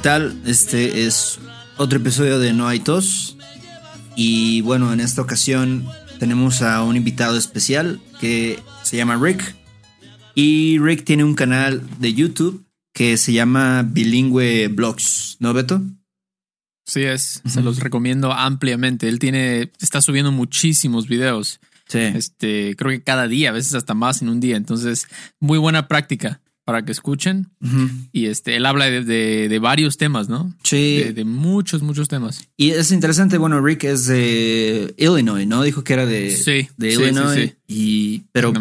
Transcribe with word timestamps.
¿Qué 0.00 0.04
tal? 0.04 0.40
Este 0.46 1.04
es 1.04 1.38
otro 1.76 1.98
episodio 1.98 2.38
de 2.38 2.54
No 2.54 2.66
hay 2.66 2.80
tos. 2.80 3.36
Y 4.16 4.62
bueno, 4.62 4.94
en 4.94 5.00
esta 5.00 5.20
ocasión 5.20 5.86
tenemos 6.18 6.62
a 6.62 6.82
un 6.82 6.96
invitado 6.96 7.36
especial 7.36 8.00
que 8.18 8.58
se 8.82 8.96
llama 8.96 9.18
Rick. 9.20 9.56
Y 10.34 10.78
Rick 10.78 11.04
tiene 11.04 11.22
un 11.22 11.34
canal 11.34 11.82
de 11.98 12.14
YouTube 12.14 12.64
que 12.94 13.18
se 13.18 13.34
llama 13.34 13.82
Bilingüe 13.82 14.68
Blogs, 14.68 15.36
¿no, 15.38 15.52
Beto? 15.52 15.82
Sí, 16.86 17.02
es. 17.02 17.42
Se 17.46 17.60
los 17.60 17.80
recomiendo 17.80 18.32
ampliamente. 18.32 19.06
Él 19.06 19.18
tiene, 19.18 19.70
está 19.82 20.00
subiendo 20.00 20.32
muchísimos 20.32 21.08
videos. 21.08 21.60
Sí. 21.88 21.98
Este, 21.98 22.74
creo 22.74 22.90
que 22.90 23.02
cada 23.02 23.28
día, 23.28 23.50
a 23.50 23.52
veces 23.52 23.74
hasta 23.74 23.92
más 23.92 24.22
en 24.22 24.30
un 24.30 24.40
día. 24.40 24.56
Entonces, 24.56 25.08
muy 25.40 25.58
buena 25.58 25.88
práctica 25.88 26.40
para 26.70 26.84
que 26.84 26.92
escuchen. 26.92 27.48
Y 28.12 28.26
este, 28.26 28.54
él 28.54 28.64
habla 28.64 28.84
de, 28.84 29.02
de, 29.02 29.48
de 29.48 29.58
varios 29.58 29.96
temas, 29.96 30.28
¿no? 30.28 30.54
Sí. 30.62 30.98
De, 31.02 31.12
de, 31.12 31.24
muchos, 31.24 31.82
muchos 31.82 32.06
temas. 32.06 32.48
Y 32.56 32.70
es 32.70 32.92
interesante, 32.92 33.38
bueno, 33.38 33.60
Rick 33.60 33.82
es 33.82 34.06
de 34.06 34.94
Illinois, 34.96 35.48
¿no? 35.48 35.64
Dijo 35.64 35.82
que 35.82 35.94
era 35.94 36.06
de, 36.06 36.30
sí, 36.30 36.68
de 36.76 36.92
Illinois. 36.92 37.34
Sí, 37.34 37.54
y, 37.66 38.20
pero 38.30 38.52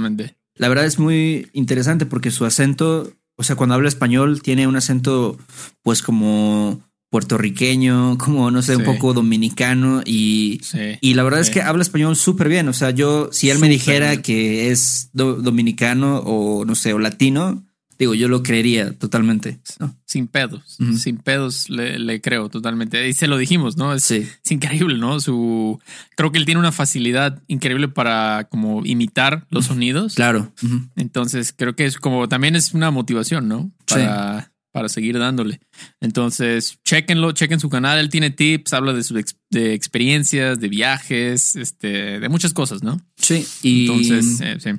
la 0.55 0.69
verdad 0.69 0.85
es 0.85 0.97
muy 0.97 1.49
interesante 1.53 2.07
porque 2.07 2.31
su 2.31 2.45
acento, 2.45 3.13
o 3.35 3.43
sea, 3.43 3.55
cuando 3.55 3.75
habla 3.75 3.89
español, 3.89 4.41
tiene 4.41 4.65
un 4.65 4.75
acento, 4.75 5.37
pues 5.83 6.01
como 6.01 6.81
puertorriqueño, 7.11 8.17
como 8.17 8.49
no 8.49 8.63
sé, 8.63 8.75
un 8.75 8.85
poco 8.85 9.13
dominicano 9.13 10.01
y, 10.03 10.61
y 10.99 11.13
la 11.13 11.21
verdad 11.21 11.41
es 11.41 11.51
que 11.51 11.61
habla 11.61 11.83
español 11.83 12.15
súper 12.15 12.49
bien. 12.49 12.67
O 12.69 12.73
sea, 12.73 12.89
yo, 12.89 13.29
si 13.31 13.51
él 13.51 13.59
me 13.59 13.69
dijera 13.69 14.09
bien. 14.09 14.21
que 14.23 14.71
es 14.71 15.11
do, 15.13 15.35
dominicano 15.35 16.17
o 16.25 16.65
no 16.65 16.73
sé, 16.73 16.93
o 16.93 16.97
latino, 16.97 17.68
digo, 17.99 18.15
yo 18.15 18.29
lo 18.29 18.41
creería 18.41 18.93
totalmente. 18.97 19.59
¿no? 19.79 19.95
Sin 20.05 20.27
pedos, 20.27 20.77
uh 20.79 20.85
-huh. 20.85 20.97
sin 20.97 21.17
pedos 21.17 21.69
le, 21.69 21.99
le, 21.99 22.21
creo 22.21 22.49
totalmente. 22.49 23.07
Y 23.07 23.13
se 23.13 23.27
lo 23.27 23.37
dijimos, 23.37 23.75
¿no? 23.77 23.93
Es, 23.93 24.03
sí. 24.03 24.27
es, 24.43 24.51
increíble, 24.51 24.97
¿no? 24.97 25.19
Su, 25.19 25.79
creo 26.15 26.31
que 26.31 26.39
él 26.39 26.45
tiene 26.45 26.59
una 26.59 26.71
facilidad 26.71 27.43
increíble 27.47 27.89
para 27.89 28.47
como 28.49 28.85
imitar 28.85 29.45
los 29.49 29.65
sonidos. 29.65 30.15
Claro. 30.15 30.51
Uh 30.63 30.65
-huh. 30.65 30.89
Entonces 30.95 31.53
creo 31.55 31.75
que 31.75 31.85
es 31.85 31.97
como 31.97 32.29
también 32.29 32.55
es 32.55 32.73
una 32.73 32.89
motivación, 32.89 33.47
¿no? 33.47 33.71
Para, 33.85 34.41
sí 34.41 34.47
para 34.71 34.89
seguir 34.89 35.17
dándole. 35.17 35.59
Entonces, 35.99 36.79
chequenlo, 36.85 37.31
chequen 37.31 37.59
su 37.59 37.69
canal. 37.69 37.97
Él 37.99 38.09
tiene 38.09 38.29
tips, 38.29 38.73
habla 38.73 38.93
de 38.93 39.03
sus 39.03 39.17
ex, 39.17 39.35
de 39.49 39.73
experiencias, 39.73 40.59
de 40.59 40.67
viajes, 40.69 41.55
este, 41.55 42.19
de 42.19 42.29
muchas 42.29 42.53
cosas, 42.53 42.83
¿no? 42.83 43.01
Sí. 43.17 43.45
Y 43.63 43.81
entonces, 43.81 44.41
eh, 44.41 44.57
sí. 44.59 44.69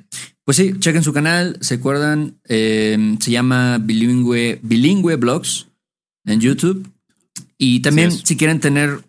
Pues 0.45 0.57
sí, 0.57 0.73
chequen 0.79 1.03
su 1.03 1.13
canal. 1.13 1.57
Se 1.61 1.75
acuerdan, 1.75 2.39
eh, 2.47 3.15
se 3.19 3.31
llama 3.31 3.77
Bilingüe, 3.77 4.59
Bilingüe 4.63 5.15
Blogs 5.15 5.67
en 6.25 6.41
YouTube. 6.41 6.89
Y 7.57 7.81
también, 7.81 8.11
si 8.11 8.37
quieren 8.37 8.59
tener 8.59 9.03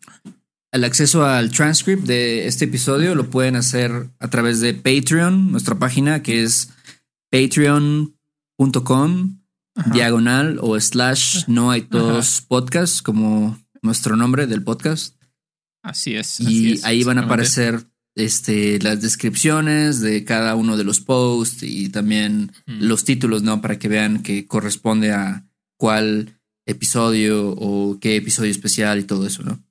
el 0.73 0.85
acceso 0.85 1.25
al 1.25 1.51
transcript 1.51 2.07
de 2.07 2.47
este 2.47 2.67
episodio, 2.67 3.15
lo 3.15 3.31
pueden 3.31 3.57
hacer 3.57 4.11
a 4.19 4.29
través 4.29 4.61
de 4.61 4.75
Patreon, 4.75 5.53
nuestra 5.53 5.79
página 5.79 6.23
que 6.23 6.43
es 6.43 6.71
patreon.com 7.31 9.39
Ajá. 9.75 9.91
diagonal 9.91 10.59
o 10.61 10.79
slash 10.79 11.45
no 11.47 11.71
hay 11.71 11.87
dos 11.89 12.43
podcast 12.43 13.03
como 13.03 13.59
nuestro 13.81 14.17
nombre 14.17 14.47
del 14.47 14.63
podcast. 14.63 15.17
Así 15.83 16.15
es. 16.15 16.41
Y 16.41 16.45
así 16.45 16.73
es, 16.73 16.85
ahí 16.85 17.05
van 17.05 17.19
a 17.19 17.23
aparecer 17.23 17.87
este, 18.15 18.79
las 18.81 19.01
descripciones 19.01 20.01
de 20.01 20.25
cada 20.25 20.55
uno 20.55 20.77
de 20.77 20.85
los 20.85 21.01
posts 21.01 21.63
y 21.63 21.89
también 21.89 22.53
mm. 22.67 22.83
los 22.83 23.05
títulos, 23.05 23.43
¿no? 23.43 23.61
Para 23.61 23.79
que 23.79 23.89
vean 23.89 24.23
que 24.23 24.47
corresponde 24.47 25.13
a 25.13 25.47
cuál 25.79 26.39
episodio 26.67 27.51
o 27.51 27.99
qué 28.01 28.17
episodio 28.17 28.51
especial 28.51 28.99
y 28.99 29.05
todo 29.05 29.27
eso, 29.27 29.43
¿no? 29.43 29.63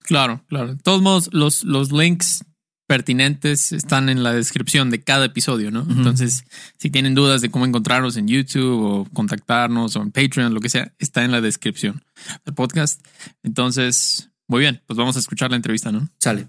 Claro, 0.00 0.44
claro. 0.48 0.74
De 0.74 0.82
todos 0.82 1.02
modos, 1.02 1.28
los, 1.32 1.64
los 1.64 1.92
links 1.92 2.44
pertinentes 2.86 3.72
están 3.72 4.08
en 4.08 4.22
la 4.22 4.32
descripción 4.32 4.90
de 4.90 5.02
cada 5.02 5.26
episodio, 5.26 5.70
¿no? 5.70 5.82
Uh 5.82 5.86
-huh. 5.86 5.96
Entonces, 5.98 6.44
si 6.78 6.90
tienen 6.90 7.14
dudas 7.14 7.40
de 7.40 7.50
cómo 7.50 7.64
encontrarnos 7.64 8.16
en 8.16 8.28
YouTube 8.28 8.82
o 8.82 9.04
contactarnos 9.12 9.96
o 9.96 10.02
en 10.02 10.10
Patreon, 10.10 10.52
lo 10.52 10.60
que 10.60 10.68
sea, 10.68 10.92
está 10.98 11.24
en 11.24 11.30
la 11.30 11.40
descripción 11.40 12.02
del 12.44 12.54
podcast. 12.54 13.04
Entonces, 13.42 14.30
muy 14.46 14.60
bien, 14.60 14.82
pues 14.86 14.96
vamos 14.96 15.16
a 15.16 15.20
escuchar 15.20 15.50
la 15.50 15.56
entrevista, 15.56 15.92
¿no? 15.92 16.08
Sale. 16.18 16.48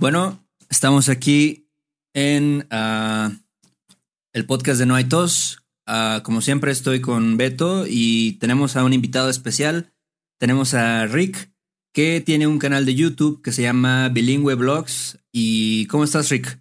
Bueno, 0.00 0.46
estamos 0.70 1.08
aquí 1.08 1.68
en 2.14 2.68
uh, 2.70 3.34
el 4.32 4.46
podcast 4.46 4.78
de 4.78 4.86
No 4.86 4.94
hay 4.94 5.04
tos. 5.04 5.64
Uh, 5.88 6.22
como 6.22 6.40
siempre, 6.40 6.70
estoy 6.70 7.00
con 7.00 7.36
Beto 7.36 7.84
y 7.88 8.34
tenemos 8.34 8.76
a 8.76 8.84
un 8.84 8.92
invitado 8.92 9.28
especial. 9.28 9.92
Tenemos 10.38 10.72
a 10.74 11.04
Rick, 11.06 11.50
que 11.92 12.20
tiene 12.20 12.46
un 12.46 12.60
canal 12.60 12.86
de 12.86 12.94
YouTube 12.94 13.42
que 13.42 13.50
se 13.50 13.62
llama 13.62 14.08
Bilingüe 14.08 14.54
Blogs. 14.54 15.18
¿Y 15.32 15.86
cómo 15.86 16.04
estás, 16.04 16.28
Rick? 16.28 16.60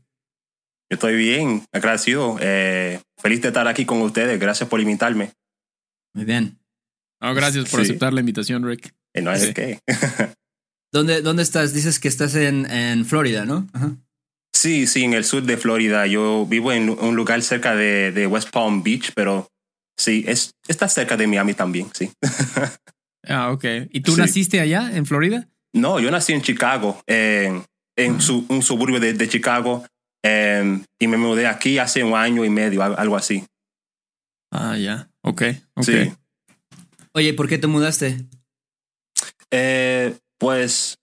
Estoy 0.90 1.16
bien, 1.16 1.64
agradecido. 1.72 2.38
Eh, 2.42 3.00
feliz 3.20 3.44
de 3.44 3.50
estar 3.50 3.68
aquí 3.68 3.86
con 3.86 4.02
ustedes. 4.02 4.40
Gracias 4.40 4.68
por 4.68 4.82
invitarme. 4.82 5.34
Muy 6.16 6.26
bien. 6.26 6.58
No, 7.22 7.36
gracias 7.36 7.70
por 7.70 7.82
sí. 7.82 7.92
aceptar 7.92 8.14
la 8.14 8.22
invitación, 8.22 8.68
Rick. 8.68 8.96
Eh, 9.14 9.22
no 9.22 9.32
es 9.32 9.44
sí. 9.44 9.54
que. 9.54 9.80
¿Dónde, 10.98 11.22
¿Dónde 11.22 11.44
estás? 11.44 11.76
Dices 11.76 12.00
que 12.00 12.08
estás 12.08 12.34
en, 12.34 12.66
en 12.72 13.06
Florida, 13.06 13.46
¿no? 13.46 13.68
Ajá. 13.72 13.96
Sí, 14.52 14.88
sí, 14.88 15.04
en 15.04 15.14
el 15.14 15.26
sur 15.26 15.44
de 15.44 15.56
Florida. 15.56 16.08
Yo 16.08 16.48
vivo 16.48 16.72
en 16.72 16.90
un 16.90 17.16
lugar 17.16 17.44
cerca 17.44 17.76
de, 17.76 18.12
de 18.12 18.26
West 18.26 18.50
Palm 18.50 18.82
Beach, 18.82 19.12
pero 19.14 19.48
sí, 19.96 20.24
es, 20.28 20.56
está 20.68 20.88
cerca 20.88 21.16
de 21.16 21.28
Miami 21.28 21.54
también, 21.54 21.88
sí. 21.94 22.12
Ah, 23.30 23.52
ok. 23.52 23.66
¿Y 23.92 24.00
tú 24.02 24.14
sí. 24.14 24.22
naciste 24.22 24.60
allá, 24.62 24.90
en 24.96 25.06
Florida? 25.06 25.50
No, 25.76 26.00
yo 26.00 26.10
nací 26.10 26.32
en 26.32 26.42
Chicago, 26.42 27.02
en 27.06 27.58
uh 27.58 27.64
-huh. 27.98 28.22
su, 28.22 28.46
un 28.48 28.64
suburbio 28.64 29.02
de, 29.02 29.14
de 29.14 29.28
Chicago, 29.28 29.86
eh, 30.24 30.80
y 30.98 31.08
me 31.08 31.18
mudé 31.18 31.46
aquí 31.46 31.78
hace 31.78 32.06
un 32.06 32.16
año 32.16 32.46
y 32.46 32.50
medio, 32.50 32.82
algo 32.82 33.18
así. 33.18 33.44
Ah, 34.52 34.78
ya. 34.78 35.10
Ok, 35.24 35.44
ok. 35.76 35.84
Sí. 35.84 36.14
Oye, 37.14 37.34
¿por 37.34 37.50
qué 37.50 37.58
te 37.58 37.68
mudaste? 37.68 38.26
Eh, 39.52 40.16
pues, 40.40 40.98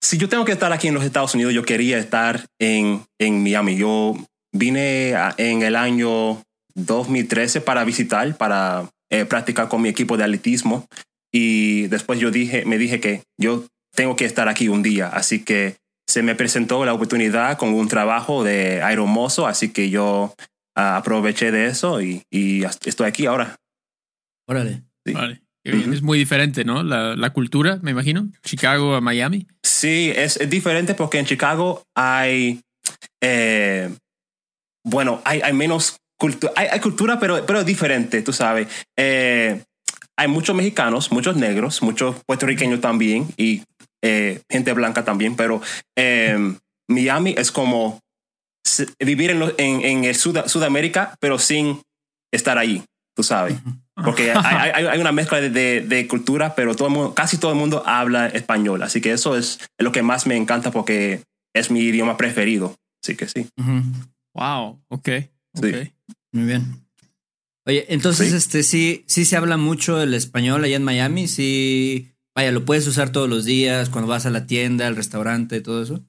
si 0.00 0.18
yo 0.18 0.28
tengo 0.28 0.44
que 0.44 0.52
estar 0.52 0.72
aquí 0.72 0.88
en 0.88 0.94
los 0.94 1.04
Estados 1.04 1.34
Unidos, 1.34 1.54
yo 1.54 1.64
quería 1.64 1.98
estar 1.98 2.46
en, 2.58 3.04
en 3.18 3.42
Miami. 3.42 3.76
Yo 3.76 4.16
vine 4.52 5.14
a, 5.14 5.34
en 5.38 5.62
el 5.62 5.76
año 5.76 6.42
2013 6.74 7.60
para 7.60 7.84
visitar, 7.84 8.36
para 8.36 8.88
eh, 9.10 9.24
practicar 9.24 9.68
con 9.68 9.82
mi 9.82 9.88
equipo 9.88 10.16
de 10.16 10.24
atletismo 10.24 10.86
y 11.32 11.86
después 11.88 12.18
yo 12.18 12.30
dije, 12.30 12.64
me 12.66 12.78
dije 12.78 13.00
que 13.00 13.22
yo 13.38 13.64
tengo 13.94 14.16
que 14.16 14.26
estar 14.26 14.48
aquí 14.48 14.68
un 14.68 14.82
día, 14.82 15.08
así 15.08 15.42
que 15.42 15.76
se 16.06 16.22
me 16.22 16.34
presentó 16.34 16.84
la 16.84 16.92
oportunidad 16.92 17.56
con 17.56 17.72
un 17.72 17.88
trabajo 17.88 18.44
de 18.44 18.82
aeromozo, 18.82 19.46
así 19.46 19.70
que 19.70 19.88
yo 19.88 20.34
uh, 20.76 20.80
aproveché 20.80 21.50
de 21.50 21.66
eso 21.66 22.02
y, 22.02 22.22
y, 22.30 22.64
estoy 22.64 23.06
aquí 23.06 23.26
ahora. 23.26 23.56
Órale. 24.46 24.82
Sí. 25.06 25.14
Vale. 25.14 25.40
Uh 25.64 25.70
-huh. 25.70 25.94
Es 25.94 26.02
muy 26.02 26.18
diferente, 26.18 26.64
¿no? 26.64 26.82
La, 26.82 27.14
la, 27.14 27.30
cultura, 27.30 27.78
me 27.82 27.92
imagino. 27.92 28.28
Chicago 28.42 28.96
a 28.96 29.00
Miami. 29.00 29.46
Sí, 29.62 30.12
es, 30.14 30.36
es 30.36 30.50
diferente 30.50 30.94
porque 30.94 31.18
en 31.18 31.26
Chicago 31.26 31.84
hay, 31.94 32.60
eh, 33.22 33.88
bueno, 34.84 35.22
hay, 35.24 35.40
hay 35.40 35.52
menos 35.52 35.96
cultura, 36.18 36.52
hay, 36.56 36.68
hay, 36.68 36.80
cultura, 36.80 37.18
pero, 37.20 37.46
pero 37.46 37.60
es 37.60 37.66
diferente, 37.66 38.22
tú 38.22 38.32
sabes. 38.32 38.66
Eh, 38.98 39.62
hay 40.16 40.28
muchos 40.28 40.54
mexicanos, 40.54 41.10
muchos 41.12 41.36
negros, 41.36 41.82
muchos 41.82 42.16
puertorriqueños 42.26 42.80
también 42.80 43.28
y 43.36 43.62
eh, 44.02 44.40
gente 44.50 44.72
blanca 44.72 45.04
también, 45.04 45.36
pero 45.36 45.62
eh, 45.96 46.54
Miami 46.88 47.34
es 47.38 47.50
como 47.52 48.00
vivir 48.98 49.30
en, 49.30 49.38
lo, 49.38 49.52
en, 49.58 49.80
en 49.80 50.04
el 50.04 50.14
Sud 50.14 50.40
Sudamérica, 50.46 51.14
pero 51.20 51.38
sin 51.38 51.80
estar 52.32 52.58
ahí, 52.58 52.84
tú 53.14 53.22
sabes. 53.22 53.56
Porque 53.94 54.32
hay, 54.32 54.70
hay, 54.70 54.86
hay, 54.86 54.98
una 54.98 55.12
mezcla 55.12 55.40
de, 55.40 55.50
de, 55.50 55.80
de 55.82 56.08
cultura, 56.08 56.54
pero 56.54 56.74
todo 56.74 56.88
el 56.88 56.94
mundo, 56.94 57.14
casi 57.14 57.36
todo 57.36 57.52
el 57.52 57.58
mundo 57.58 57.82
habla 57.86 58.26
español. 58.28 58.82
Así 58.82 59.00
que 59.00 59.12
eso 59.12 59.36
es 59.36 59.60
lo 59.78 59.92
que 59.92 60.02
más 60.02 60.26
me 60.26 60.36
encanta 60.36 60.70
porque 60.70 61.22
es 61.54 61.70
mi 61.70 61.80
idioma 61.80 62.16
preferido. 62.16 62.74
Así 63.02 63.16
que 63.16 63.28
sí. 63.28 63.46
Uh 63.58 63.62
-huh. 63.62 63.82
Wow, 64.34 64.82
ok. 64.88 65.08
Sí. 65.54 65.68
Okay. 65.68 65.92
Muy 66.32 66.46
bien. 66.46 66.82
Oye, 67.66 67.86
entonces, 67.88 68.32
este 68.32 68.62
sí, 68.62 69.04
sí 69.06 69.24
se 69.24 69.36
habla 69.36 69.56
mucho 69.56 70.02
el 70.02 70.14
español 70.14 70.64
allá 70.64 70.76
en 70.76 70.82
Miami, 70.82 71.28
sí, 71.28 72.08
vaya, 72.34 72.50
lo 72.50 72.64
puedes 72.64 72.86
usar 72.88 73.10
todos 73.10 73.28
los 73.28 73.44
días 73.44 73.88
cuando 73.88 74.08
vas 74.10 74.26
a 74.26 74.30
la 74.30 74.46
tienda, 74.46 74.88
al 74.88 74.96
restaurante, 74.96 75.60
todo 75.60 75.82
eso. 75.82 76.00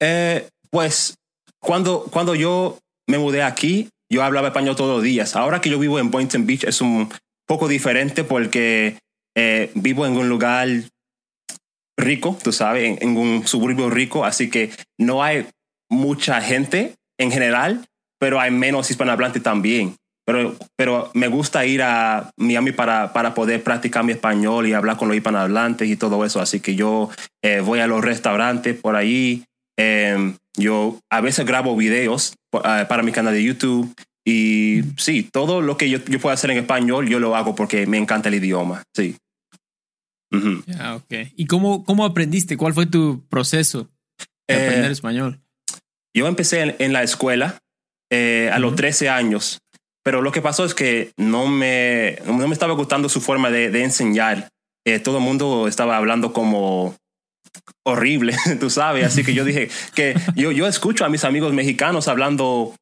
Eh, 0.00 0.48
pues 0.70 1.18
cuando, 1.60 2.04
cuando 2.04 2.34
yo 2.34 2.78
me 3.06 3.18
mudé 3.18 3.42
aquí, 3.42 3.90
yo 4.10 4.22
hablaba 4.22 4.48
español 4.48 4.76
todos 4.76 4.96
los 4.96 5.02
días. 5.02 5.36
Ahora 5.36 5.60
que 5.60 5.70
yo 5.70 5.78
vivo 5.78 5.98
en 5.98 6.10
Boynton 6.10 6.46
Beach 6.46 6.64
es 6.64 6.80
un 6.80 7.08
poco 7.46 7.68
diferente 7.68 8.24
porque 8.24 8.98
eh, 9.36 9.70
vivo 9.74 10.06
en 10.06 10.16
un 10.16 10.28
lugar 10.28 10.68
rico, 11.96 12.36
tú 12.42 12.52
sabes, 12.52 13.00
en, 13.00 13.16
un 13.16 13.46
suburbio 13.46 13.90
rico, 13.90 14.24
así 14.24 14.50
que 14.50 14.70
no 14.98 15.22
hay 15.22 15.46
mucha 15.88 16.40
gente 16.40 16.94
en 17.18 17.30
general, 17.30 17.86
pero 18.18 18.40
hay 18.40 18.50
menos 18.50 18.90
hispanohablantes 18.90 19.42
también. 19.42 19.94
Pero, 20.26 20.54
pero 20.76 21.10
me 21.14 21.28
gusta 21.28 21.64
ir 21.66 21.82
a 21.82 22.30
Miami 22.36 22.72
para, 22.72 23.12
para 23.12 23.34
poder 23.34 23.62
practicar 23.62 24.04
mi 24.04 24.12
español 24.12 24.66
y 24.66 24.74
hablar 24.74 24.96
con 24.96 25.08
los 25.08 25.16
hispanohablantes 25.16 25.88
y 25.88 25.96
todo 25.96 26.24
eso. 26.24 26.40
Así 26.40 26.60
que 26.60 26.74
yo 26.74 27.10
eh, 27.42 27.60
voy 27.60 27.80
a 27.80 27.86
los 27.86 28.04
restaurantes 28.04 28.76
por 28.76 28.96
ahí. 28.96 29.44
Em, 29.80 30.36
yo 30.58 31.00
a 31.10 31.22
veces 31.22 31.46
grabo 31.46 31.74
videos 31.74 32.34
ah, 32.52 32.84
para 32.86 33.02
mi 33.02 33.12
canal 33.12 33.32
de 33.32 33.42
YouTube. 33.42 33.94
Y 34.26 34.82
sí, 34.98 35.22
todo 35.22 35.62
lo 35.62 35.78
que 35.78 35.88
yo, 35.88 36.04
yo 36.04 36.20
puedo 36.20 36.34
hacer 36.34 36.50
en 36.50 36.58
español, 36.58 37.08
yo 37.08 37.18
lo 37.18 37.34
hago 37.34 37.54
porque 37.54 37.86
me 37.86 37.96
encanta 37.96 38.28
el 38.28 38.34
idioma. 38.34 38.82
Sí. 38.94 39.16
okay. 40.96 41.32
¿Y 41.34 41.46
cómo, 41.46 41.84
cómo 41.84 42.04
aprendiste? 42.04 42.58
¿Cuál 42.58 42.74
fue 42.74 42.84
tu 42.84 43.26
proceso 43.28 43.88
de 44.46 44.54
aprender 44.54 44.90
eh, 44.90 44.92
español? 44.92 45.40
Yo 46.14 46.26
empecé 46.26 46.76
en, 46.78 46.92
la 46.92 47.02
escuela 47.02 47.58
eh, 48.10 48.50
a 48.52 48.58
los 48.58 48.74
13 48.74 49.08
años, 49.08 49.60
pero 50.04 50.20
lo 50.20 50.30
que 50.30 50.42
pasó 50.42 50.66
es 50.66 50.74
que 50.74 51.12
no 51.16 51.46
me, 51.46 52.18
no 52.26 52.46
me 52.46 52.52
estaba 52.52 52.74
gustando 52.74 53.08
su 53.08 53.22
forma 53.22 53.50
de, 53.50 53.70
de 53.70 53.82
enseñar. 53.82 54.50
Eh, 54.86 54.98
todo 54.98 55.18
el 55.18 55.24
mundo 55.24 55.68
estaba 55.68 55.96
hablando 55.96 56.34
como 56.34 56.96
horrible, 57.84 58.34
tú 58.60 58.70
sabes. 58.70 59.06
Así 59.06 59.24
que 59.24 59.34
yo 59.34 59.44
dije 59.44 59.68
que 59.94 60.14
yo, 60.36 60.52
yo 60.52 60.66
escucho 60.66 61.04
a 61.04 61.08
mis 61.08 61.24
amigos 61.24 61.52
mexicanos 61.52 62.08
hablando 62.08 62.74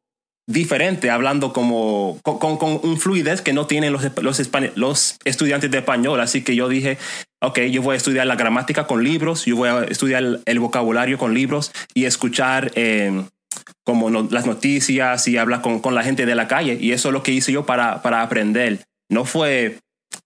diferente, 0.49 1.11
hablando 1.11 1.53
como 1.53 2.19
con, 2.23 2.57
con, 2.57 2.81
un 2.83 2.99
fluidez 2.99 3.43
que 3.43 3.53
no 3.53 3.67
tienen 3.67 3.93
los, 3.93 4.03
los, 4.23 4.51
los, 4.77 5.17
estudiantes 5.25 5.71
de 5.71 5.79
español. 5.79 6.21
Así 6.21 6.43
que 6.43 6.57
yo 6.57 6.69
dije, 6.69 6.97
ok, 7.43 7.61
yo 7.71 7.83
voy 7.83 7.95
a 7.95 7.97
estudiar 7.99 8.27
la 8.27 8.35
gramática 8.35 8.87
con 8.87 9.05
libros, 9.05 9.45
yo 9.45 9.57
voy 9.57 9.69
a 9.69 9.83
estudiar 9.85 10.41
el, 10.45 10.59
vocabulario 10.59 11.19
con 11.19 11.35
libros 11.35 11.71
y 11.95 12.07
escuchar 12.07 12.73
eh, 12.77 13.25
como 13.85 14.09
las 14.09 14.47
noticias 14.47 15.29
y 15.29 15.37
hablar 15.37 15.61
con, 15.61 15.81
con, 15.81 15.95
la 15.95 16.03
gente 16.03 16.25
de 16.25 16.35
la 16.35 16.49
calle. 16.49 16.79
Y 16.81 16.93
eso 16.93 17.09
es 17.09 17.13
lo 17.13 17.23
que 17.23 17.33
hice 17.33 17.53
yo 17.53 17.67
para, 17.67 18.01
para 18.01 18.23
aprender. 18.23 18.81
No 19.11 19.27
fue 19.27 19.79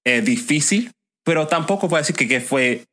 eh, 0.05 0.21
difícil, 0.21 0.93
pero 1.25 1.49
tampoco 1.49 1.89
voy 1.89 1.99
a 1.99 2.03
decir 2.03 2.15
que, 2.15 2.29
que, 2.29 2.41
fue 2.41 2.85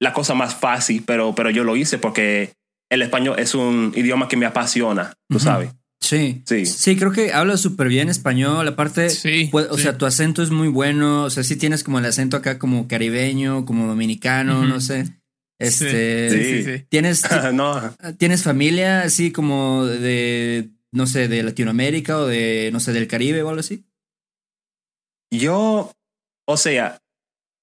la 0.00 0.12
cosa 0.12 0.34
más 0.34 0.54
fácil, 0.54 1.04
pero, 1.06 1.34
pero 1.34 1.50
yo 1.50 1.64
lo 1.64 1.76
hice 1.76 1.98
porque 1.98 2.52
el 2.90 3.02
español 3.02 3.38
es 3.38 3.54
un 3.54 3.92
idioma 3.96 4.28
que 4.28 4.36
me 4.36 4.46
apasiona, 4.46 5.14
tú 5.28 5.40
sabes. 5.40 5.70
Sí, 6.00 6.42
sí. 6.46 6.66
Sí, 6.66 6.96
creo 6.96 7.10
que 7.10 7.32
hablas 7.32 7.60
súper 7.60 7.88
bien 7.88 8.08
español. 8.08 8.68
Aparte, 8.68 9.10
sí, 9.10 9.50
o 9.52 9.78
sea, 9.78 9.98
tu 9.98 10.06
acento 10.06 10.42
es 10.42 10.50
muy 10.50 10.68
bueno. 10.68 11.24
O 11.24 11.30
sea, 11.30 11.42
sí 11.42 11.56
tienes 11.56 11.82
como 11.82 11.98
el 11.98 12.04
acento 12.04 12.36
acá 12.36 12.58
como 12.58 12.86
caribeño, 12.86 13.64
como 13.64 13.86
dominicano, 13.86 14.64
no 14.64 14.80
sé. 14.80 15.06
Este, 15.58 16.30
sí, 16.30 16.64
sí, 16.64 16.86
¿tienes, 16.90 17.24
no. 17.54 17.80
¿Tienes 18.18 18.42
familia 18.42 19.02
así 19.02 19.32
como 19.32 19.86
de, 19.86 20.68
no 20.92 21.06
sé, 21.06 21.28
de 21.28 21.42
Latinoamérica 21.42 22.18
o 22.18 22.26
de, 22.26 22.70
no 22.72 22.78
sé, 22.78 22.92
del 22.92 23.08
Caribe 23.08 23.42
o 23.42 23.48
algo 23.48 23.60
así? 23.60 23.84
Yo, 25.32 25.92
o 26.46 26.56
sea, 26.56 27.00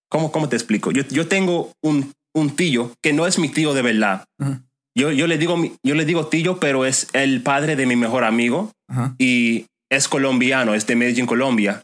¿cómo, 0.09 0.31
cómo 0.31 0.49
te 0.49 0.55
explico? 0.55 0.91
Yo, 0.91 1.03
yo 1.07 1.27
tengo 1.27 1.71
un, 1.81 2.11
un 2.33 2.55
tío 2.55 2.91
que 3.01 3.13
no 3.13 3.27
es 3.27 3.39
mi 3.39 3.49
tío 3.49 3.73
de 3.73 3.81
verdad. 3.81 4.25
Yo, 4.95 5.11
yo, 5.11 5.27
le 5.27 5.37
digo, 5.37 5.57
yo 5.83 5.95
le 5.95 6.05
digo 6.05 6.27
tío, 6.27 6.59
pero 6.59 6.85
es 6.85 7.07
el 7.13 7.41
padre 7.41 7.75
de 7.75 7.85
mi 7.85 7.95
mejor 7.95 8.23
amigo 8.23 8.71
y 9.17 9.65
es 9.91 10.07
colombiano, 10.07 10.73
es 10.73 10.85
de 10.87 10.95
Medellín, 10.95 11.25
Colombia. 11.25 11.81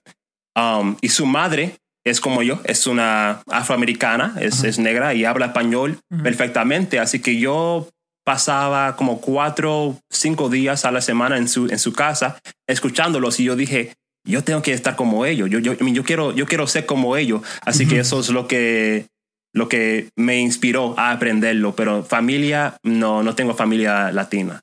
Um, 0.56 0.96
y 1.02 1.10
su 1.10 1.26
madre 1.26 1.78
es 2.06 2.20
como 2.22 2.44
yo, 2.44 2.60
es 2.64 2.88
una 2.88 3.42
afroamericana, 3.48 4.36
es, 4.40 4.64
es 4.64 4.80
negra 4.80 5.14
y 5.14 5.26
habla 5.26 5.48
español 5.48 6.00
perfectamente. 6.24 7.00
Así 7.00 7.20
que 7.20 7.40
yo 7.40 7.88
pasaba 8.26 8.96
como 8.96 9.22
cuatro, 9.22 9.98
cinco 10.12 10.50
días 10.50 10.86
a 10.86 10.92
la 10.92 11.02
semana 11.02 11.38
en 11.38 11.48
su, 11.48 11.68
en 11.70 11.80
su 11.80 11.94
casa 11.94 12.40
escuchándolos 12.68 13.40
y 13.40 13.46
yo 13.46 13.56
dije, 13.56 13.96
yo 14.24 14.44
tengo 14.44 14.62
que 14.62 14.74
estar 14.74 14.96
como 14.96 15.26
ellos, 15.26 15.50
yo, 15.50 15.60
yo, 15.60 15.74
yo, 15.74 16.04
quiero, 16.04 16.32
yo 16.34 16.46
quiero 16.46 16.68
ser 16.68 16.86
como 16.86 17.18
ellos. 17.18 17.42
Así 17.66 17.88
que 17.88 18.00
eso 18.00 18.20
es 18.20 18.30
lo 18.30 18.48
que 18.48 19.08
lo 19.54 19.68
que 19.68 20.10
me 20.16 20.40
inspiró 20.40 20.98
a 20.98 21.12
aprenderlo, 21.12 21.76
pero 21.76 22.04
familia, 22.04 22.78
no, 22.84 23.24
no 23.24 23.36
tengo 23.36 23.56
familia 23.56 24.12
latina. 24.12 24.62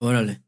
Órale. 0.00 0.42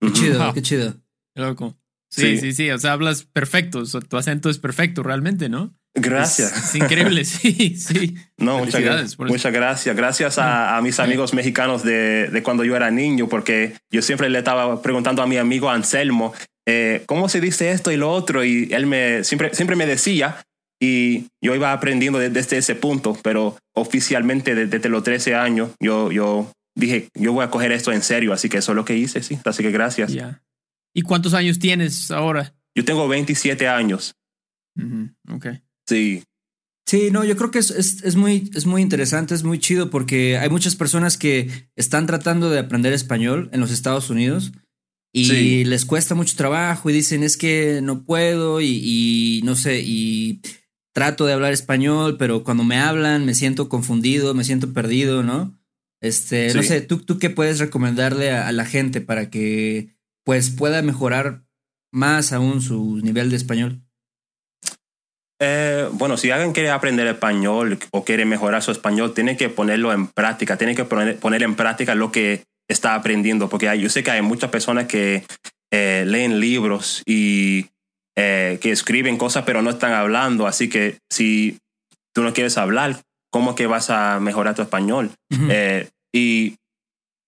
Qué 0.00 0.12
chido, 0.12 0.52
qué 0.54 0.62
chido. 0.62 0.94
loco. 1.34 1.76
Sí, 2.10 2.38
sí, 2.38 2.52
sí, 2.52 2.70
o 2.70 2.78
sea, 2.78 2.92
hablas 2.92 3.24
perfecto, 3.24 3.82
tu 3.84 4.16
acento 4.16 4.48
es 4.48 4.58
perfecto 4.58 5.02
realmente, 5.02 5.50
¿no? 5.50 5.74
Gracias. 5.94 6.56
Es, 6.56 6.74
increíble, 6.74 7.24
sí, 7.26 7.76
sí. 7.76 8.14
No, 8.38 8.58
muchas, 8.58 8.80
gracias, 8.80 9.18
muchas 9.18 9.52
gracias. 9.52 9.96
Gracias 9.96 10.38
a, 10.38 10.80
mis 10.82 10.98
amigos 11.00 11.34
mexicanos 11.34 11.82
de, 11.82 12.28
de, 12.28 12.42
cuando 12.42 12.64
yo 12.64 12.76
era 12.76 12.90
niño, 12.90 13.28
porque 13.28 13.74
yo 13.90 14.00
siempre 14.00 14.30
le 14.30 14.38
estaba 14.38 14.80
preguntando 14.80 15.22
a 15.22 15.26
mi 15.26 15.36
amigo 15.36 15.68
Anselmo, 15.70 16.32
eh, 16.66 17.02
¿cómo 17.06 17.28
se 17.28 17.40
dice 17.40 17.70
esto 17.70 17.90
y 17.90 17.96
lo 17.96 18.10
otro? 18.10 18.44
Y 18.44 18.68
él 18.72 18.86
me 18.86 19.24
siempre, 19.24 19.54
siempre 19.54 19.76
me 19.76 19.86
decía, 19.86 20.44
y 20.80 21.26
yo 21.42 21.54
iba 21.54 21.72
aprendiendo 21.72 22.18
desde, 22.18 22.58
ese 22.58 22.74
punto, 22.74 23.16
pero 23.22 23.56
oficialmente 23.74 24.54
desde, 24.54 24.88
los 24.88 25.02
13 25.02 25.34
años 25.34 25.70
yo, 25.80 26.12
yo 26.12 26.52
dije, 26.76 27.08
yo 27.14 27.32
voy 27.32 27.44
a 27.44 27.50
coger 27.50 27.72
esto 27.72 27.92
en 27.92 28.02
serio, 28.02 28.32
así 28.32 28.48
que 28.48 28.58
eso 28.58 28.72
es 28.72 28.76
lo 28.76 28.84
que 28.84 28.96
hice, 28.96 29.22
sí. 29.22 29.38
Así 29.44 29.62
que 29.62 29.70
gracias. 29.70 30.14
¿Y 30.94 31.02
cuántos 31.02 31.34
años 31.34 31.58
tienes 31.58 32.10
ahora? 32.10 32.54
Yo 32.74 32.84
tengo 32.84 33.08
27 33.08 33.66
años. 33.66 34.14
Ok. 35.28 35.46
Sí. 35.88 36.22
Sí, 36.86 37.10
no, 37.10 37.24
yo 37.24 37.36
creo 37.36 37.50
que 37.50 37.58
es, 37.58 37.70
es, 37.70 38.16
muy, 38.16 38.50
es 38.54 38.64
muy 38.64 38.80
interesante, 38.80 39.34
es 39.34 39.42
muy 39.42 39.58
chido 39.58 39.90
porque 39.90 40.38
hay 40.38 40.48
muchas 40.48 40.74
personas 40.74 41.18
que 41.18 41.68
están 41.76 42.06
tratando 42.06 42.48
de 42.48 42.60
aprender 42.60 42.94
español 42.94 43.50
en 43.52 43.60
los 43.60 43.70
Estados 43.70 44.08
Unidos 44.08 44.52
y 45.12 45.64
les 45.64 45.84
cuesta 45.84 46.14
mucho 46.14 46.36
trabajo 46.36 46.88
y 46.88 46.92
dicen 46.92 47.24
es 47.24 47.36
que 47.36 47.80
no 47.82 48.04
puedo 48.04 48.60
y, 48.60 48.80
y 48.82 49.42
no 49.44 49.54
sé, 49.56 49.82
y 49.84 50.40
trato 50.92 51.26
de 51.26 51.32
hablar 51.32 51.52
español, 51.52 52.16
pero 52.18 52.44
cuando 52.44 52.64
me 52.64 52.78
hablan 52.78 53.24
me 53.24 53.34
siento 53.34 53.68
confundido, 53.68 54.34
me 54.34 54.44
siento 54.44 54.72
perdido, 54.72 55.22
¿no? 55.22 55.58
Este, 56.00 56.52
no 56.54 56.62
sé, 56.62 56.80
¿tú, 56.80 56.98
¿tú 56.98 57.18
qué 57.18 57.30
puedes 57.30 57.58
recomendarle 57.58 58.32
a, 58.32 58.52
la 58.52 58.64
gente 58.64 59.00
para 59.00 59.30
que 59.30 59.88
pues 60.24 60.50
pueda 60.50 60.80
mejorar 60.82 61.42
más 61.92 62.32
aún 62.32 62.60
su 62.60 62.98
nivel 62.98 63.30
de 63.30 63.36
español? 63.36 63.82
Eh, 65.40 65.88
bueno, 65.92 66.16
si 66.16 66.30
alguien 66.30 66.52
quiere 66.52 66.70
aprender 66.70 67.06
español 67.06 67.78
o 67.90 68.04
quiere 68.04 68.24
mejorar 68.24 68.62
su 68.62 68.70
español, 68.70 69.14
tiene 69.14 69.36
que 69.36 69.48
ponerlo 69.48 69.92
en 69.92 70.06
práctica, 70.06 70.56
tiene 70.56 70.74
que 70.74 70.84
poner, 70.84 71.18
poner 71.18 71.42
en 71.42 71.54
práctica 71.54 71.94
lo 71.94 72.12
que 72.12 72.44
está 72.68 72.94
aprendiendo, 72.94 73.48
porque 73.48 73.78
yo 73.78 73.88
sé 73.88 74.02
que 74.02 74.10
hay 74.10 74.22
muchas 74.22 74.50
personas 74.50 74.86
que 74.86 75.24
eh, 75.72 76.04
leen 76.06 76.40
libros 76.40 77.02
y 77.06 77.66
eh, 78.20 78.58
que 78.60 78.72
escriben 78.72 79.16
cosas 79.16 79.44
pero 79.46 79.62
no 79.62 79.70
están 79.70 79.92
hablando. 79.92 80.48
Así 80.48 80.68
que 80.68 80.98
si 81.08 81.58
tú 82.12 82.24
no 82.24 82.32
quieres 82.32 82.58
hablar, 82.58 83.00
¿cómo 83.30 83.54
que 83.54 83.68
vas 83.68 83.90
a 83.90 84.18
mejorar 84.18 84.56
tu 84.56 84.62
español? 84.62 85.12
Eh, 85.30 85.88
y 86.12 86.56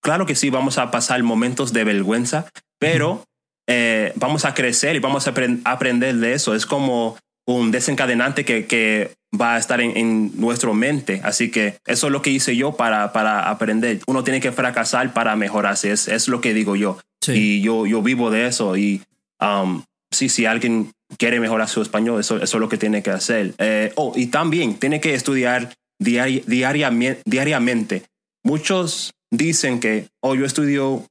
claro 0.02 0.26
que 0.26 0.34
sí, 0.34 0.50
vamos 0.50 0.78
a 0.78 0.90
pasar 0.90 1.22
momentos 1.22 1.72
de 1.72 1.84
vergüenza, 1.84 2.46
pero 2.80 3.22
eh, 3.68 4.12
vamos 4.16 4.44
a 4.44 4.52
crecer 4.52 4.96
y 4.96 4.98
vamos 4.98 5.28
a 5.28 5.34
aprender 5.64 6.16
de 6.16 6.34
eso. 6.34 6.56
Es 6.56 6.66
como 6.66 7.16
un 7.46 7.70
desencadenante 7.70 8.44
que, 8.44 8.66
que 8.66 9.12
va 9.40 9.54
a 9.54 9.58
estar 9.58 9.80
en, 9.80 9.96
en 9.96 10.40
nuestra 10.40 10.72
mente. 10.72 11.20
Así 11.22 11.52
que 11.52 11.78
eso 11.86 12.08
es 12.08 12.12
lo 12.12 12.20
que 12.20 12.30
hice 12.30 12.56
yo 12.56 12.72
para, 12.72 13.12
para 13.12 13.48
aprender. 13.48 14.00
Uno 14.08 14.24
tiene 14.24 14.40
que 14.40 14.50
fracasar 14.50 15.12
para 15.12 15.36
mejorarse. 15.36 15.92
Es, 15.92 16.08
es 16.08 16.26
lo 16.26 16.40
que 16.40 16.52
digo 16.52 16.74
yo. 16.74 16.98
Y 17.28 17.60
yo, 17.60 17.86
yo 17.86 18.02
vivo 18.02 18.30
de 18.32 18.46
eso. 18.46 18.76
Y 18.76 19.02
um, 19.40 19.84
sí, 20.10 20.28
si 20.28 20.46
alguien 20.46 20.92
quiere 21.18 21.40
mejorar 21.40 21.68
su 21.68 21.82
español, 21.82 22.20
eso, 22.20 22.36
eso 22.36 22.56
es 22.56 22.60
lo 22.60 22.68
que 22.68 22.78
tiene 22.78 23.02
que 23.02 23.10
hacer. 23.10 23.54
Eh, 23.58 23.92
oh, 23.96 24.12
y 24.16 24.26
también 24.26 24.74
tiene 24.74 25.00
que 25.00 25.14
estudiar 25.14 25.74
diariamente. 25.98 28.04
Muchos 28.44 29.12
dicen 29.30 29.80
que, 29.80 30.08
oh, 30.20 30.34
yo 30.34 30.46
estudio 30.46 31.04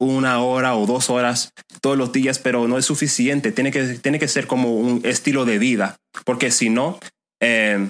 una 0.00 0.40
hora 0.40 0.76
o 0.76 0.86
dos 0.86 1.08
horas 1.08 1.52
todos 1.80 1.96
los 1.96 2.12
días, 2.12 2.38
pero 2.38 2.66
no 2.68 2.78
es 2.78 2.84
suficiente. 2.84 3.52
Tiene 3.52 3.70
que, 3.70 3.98
tiene 3.98 4.18
que 4.18 4.28
ser 4.28 4.46
como 4.46 4.74
un 4.74 5.02
estilo 5.04 5.44
de 5.44 5.58
vida, 5.58 5.96
porque 6.24 6.50
si 6.50 6.68
no, 6.68 6.98
eh, 7.40 7.88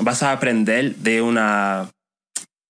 vas 0.00 0.22
a 0.22 0.32
aprender 0.32 0.96
de 0.96 1.22
una 1.22 1.90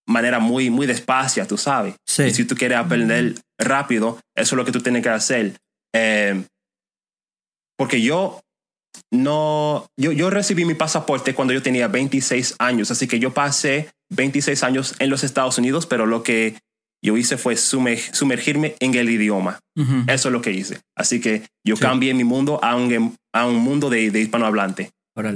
manera 0.07 0.39
muy, 0.39 0.71
muy 0.71 0.87
despacia, 0.87 1.47
tú 1.47 1.57
sabes. 1.57 1.95
Y 2.19 2.31
si 2.31 2.45
tú 2.45 2.55
quieres 2.55 2.79
aprender 2.79 3.35
rápido, 3.59 4.19
eso 4.35 4.55
es 4.55 4.57
lo 4.57 4.65
que 4.65 4.73
tú 4.73 4.81
tienes 4.81 5.03
que 5.03 5.09
hacer. 5.09 5.57
Eh, 5.95 6.45
porque 7.77 8.01
yo 8.03 8.41
no, 9.11 9.87
yo, 9.97 10.13
yo 10.13 10.31
recibí 10.31 10.65
mi 10.65 10.75
pasaporte 10.75 11.35
cuando 11.35 11.55
yo 11.55 11.63
tenía 11.63 11.89
26 11.89 12.57
años, 12.59 12.91
así 12.91 13.07
que 13.07 13.19
yo 13.19 13.33
pasé 13.33 13.91
26 14.11 14.63
años 14.63 14.95
en 14.99 15.11
los 15.11 15.25
Estados 15.25 15.59
Unidos, 15.59 15.87
pero 15.87 16.07
lo 16.07 16.23
que 16.23 16.57
yo 17.05 17.17
hice 17.17 17.37
fue 17.37 17.57
sumergirme 17.57 18.77
en 18.79 18.95
el 18.95 19.11
idioma. 19.11 19.59
Eso 20.07 20.29
es 20.29 20.33
lo 20.33 20.41
que 20.41 20.53
hice. 20.53 20.81
Así 20.97 21.21
que 21.21 21.43
yo 21.65 21.77
cambié 21.77 22.15
mi 22.15 22.23
mundo 22.23 22.63
a 22.63 22.77
un, 22.77 23.17
a 23.33 23.47
un 23.47 23.57
mundo 23.57 23.91
de, 23.91 24.11
de 24.11 24.21
hispanohablante. 24.21 24.91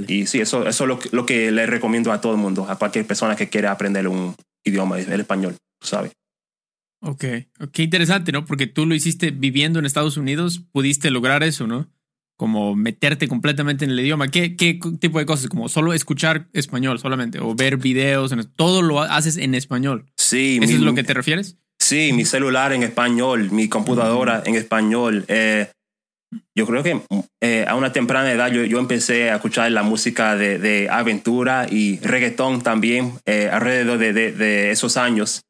Y 0.07 0.25
sí, 0.27 0.39
eso, 0.39 0.65
eso 0.65 0.83
es 0.85 0.87
lo, 0.87 0.99
lo, 1.11 1.25
que 1.25 1.51
le 1.51 1.65
recomiendo 1.65 2.11
a 2.11 2.21
todo 2.21 2.31
el 2.33 2.39
mundo, 2.39 2.67
a 2.69 2.77
cualquier 2.77 3.05
persona 3.05 3.35
que 3.35 3.49
quiera 3.49 3.71
aprender 3.71 4.07
un 4.07 4.35
idioma, 4.65 4.99
el 4.99 5.19
español, 5.19 5.57
¿sabes? 5.81 6.13
Ok, 7.01 7.25
qué 7.71 7.83
interesante, 7.83 8.31
¿no? 8.31 8.45
Porque 8.45 8.65
tú 8.65 8.85
lo 8.87 8.95
hiciste 8.95 9.29
viviendo 9.29 9.77
en 9.77 9.85
Estados 9.85 10.17
Unidos, 10.17 10.63
pudiste 10.71 11.11
lograr 11.11 11.43
eso, 11.43 11.67
¿no? 11.67 11.87
Como 12.37 12.75
meterte 12.75 13.27
completamente 13.27 13.83
en 13.83 13.91
el 13.91 13.99
idioma. 13.99 14.27
¿Qué, 14.27 14.55
qué 14.55 14.79
tipo 14.99 15.17
de 15.19 15.25
cosas? 15.25 15.47
Como 15.47 15.69
solo 15.69 15.93
escuchar 15.93 16.47
español 16.53 16.99
solamente 16.99 17.39
o 17.39 17.55
ver 17.55 17.77
videos, 17.77 18.33
todo 18.55 18.83
lo 18.83 19.01
haces 19.01 19.37
en 19.37 19.55
español. 19.55 20.05
Sí. 20.17 20.59
¿Eso 20.61 20.75
es 20.75 20.81
lo 20.81 20.93
que 20.93 21.03
te 21.03 21.15
refieres? 21.15 21.57
Sí, 21.79 22.11
mi 22.13 22.25
celular 22.25 22.73
en 22.73 22.83
español, 22.83 23.51
mi 23.51 23.69
computadora 23.69 24.43
en 24.45 24.55
español. 24.55 25.25
Eh, 25.27 25.71
yo 26.53 26.65
creo 26.65 26.83
que 26.83 26.99
eh, 27.41 27.65
a 27.67 27.75
una 27.75 27.93
temprana 27.93 28.31
edad 28.31 28.51
yo, 28.51 28.65
yo, 28.65 28.79
empecé 28.79 29.29
a 29.29 29.35
escuchar 29.35 29.71
la 29.71 29.83
música 29.83 30.35
de, 30.35 30.59
de 30.59 30.89
aventura 30.89 31.65
y 31.69 31.99
reggaetón 31.99 32.61
también 32.61 33.13
eh, 33.25 33.49
alrededor 33.51 33.99
de, 33.99 34.11
de, 34.11 34.31
de, 34.33 34.71
esos 34.71 34.97
años. 34.97 35.41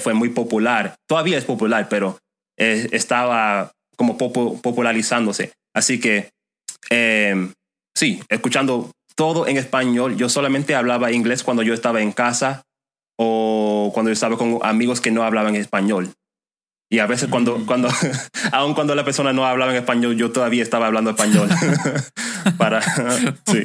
Fue 0.00 0.14
muy 0.14 0.30
popular. 0.30 0.96
Todavía 1.08 1.38
es 1.38 1.44
popular, 1.44 1.88
pero 1.88 2.18
estaba 2.56 3.70
como 3.96 4.18
popularizándose. 4.18 5.52
Así 5.74 6.00
que 6.00 6.30
em, 6.90 7.52
sí, 7.94 8.20
escuchando 8.28 8.90
todo 9.14 9.46
en 9.46 9.56
español. 9.56 10.16
Yo 10.16 10.28
solamente 10.28 10.74
hablaba 10.74 11.12
inglés 11.12 11.42
cuando 11.42 11.62
yo 11.62 11.74
estaba 11.74 12.02
en 12.02 12.12
casa 12.12 12.62
o 13.18 13.90
cuando 13.94 14.10
yo 14.10 14.14
estaba 14.14 14.36
con 14.36 14.58
amigos 14.62 15.00
que 15.00 15.10
no 15.10 15.22
hablaban 15.22 15.56
español. 15.56 16.12
Y 16.88 17.00
a 17.00 17.06
veces 17.06 17.28
cuando, 17.28 17.58
mm. 17.58 17.66
cuando, 17.66 17.88
aun 18.52 18.74
cuando 18.74 18.94
la 18.94 19.04
persona 19.04 19.32
no 19.32 19.44
hablaba 19.44 19.72
en 19.72 19.78
español, 19.78 20.16
yo 20.16 20.30
todavía 20.30 20.62
estaba 20.62 20.86
hablando 20.86 21.10
español. 21.10 21.48
para, 22.58 22.80
sí. 23.46 23.62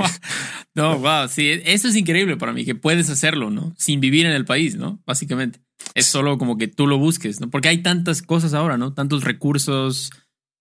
No, 0.74 0.98
wow, 0.98 1.28
sí, 1.28 1.62
eso 1.66 1.88
es 1.88 1.96
increíble 1.96 2.38
para 2.38 2.54
mí, 2.54 2.66
que 2.66 2.76
puedes 2.76 3.10
hacerlo, 3.10 3.52
¿no? 3.52 3.76
Sin 3.78 4.00
vivir 4.00 4.26
en 4.26 4.32
el 4.32 4.46
país, 4.46 4.76
¿no? 4.76 5.02
Básicamente. 5.06 5.60
Es 5.94 6.06
solo 6.06 6.38
como 6.38 6.58
que 6.58 6.68
tú 6.68 6.88
lo 6.88 6.98
busques, 6.98 7.42
¿no? 7.42 7.50
Porque 7.50 7.68
hay 7.68 7.80
tantas 7.80 8.22
cosas 8.22 8.54
ahora, 8.54 8.78
¿no? 8.78 8.94
Tantos 8.94 9.24
recursos, 9.24 10.12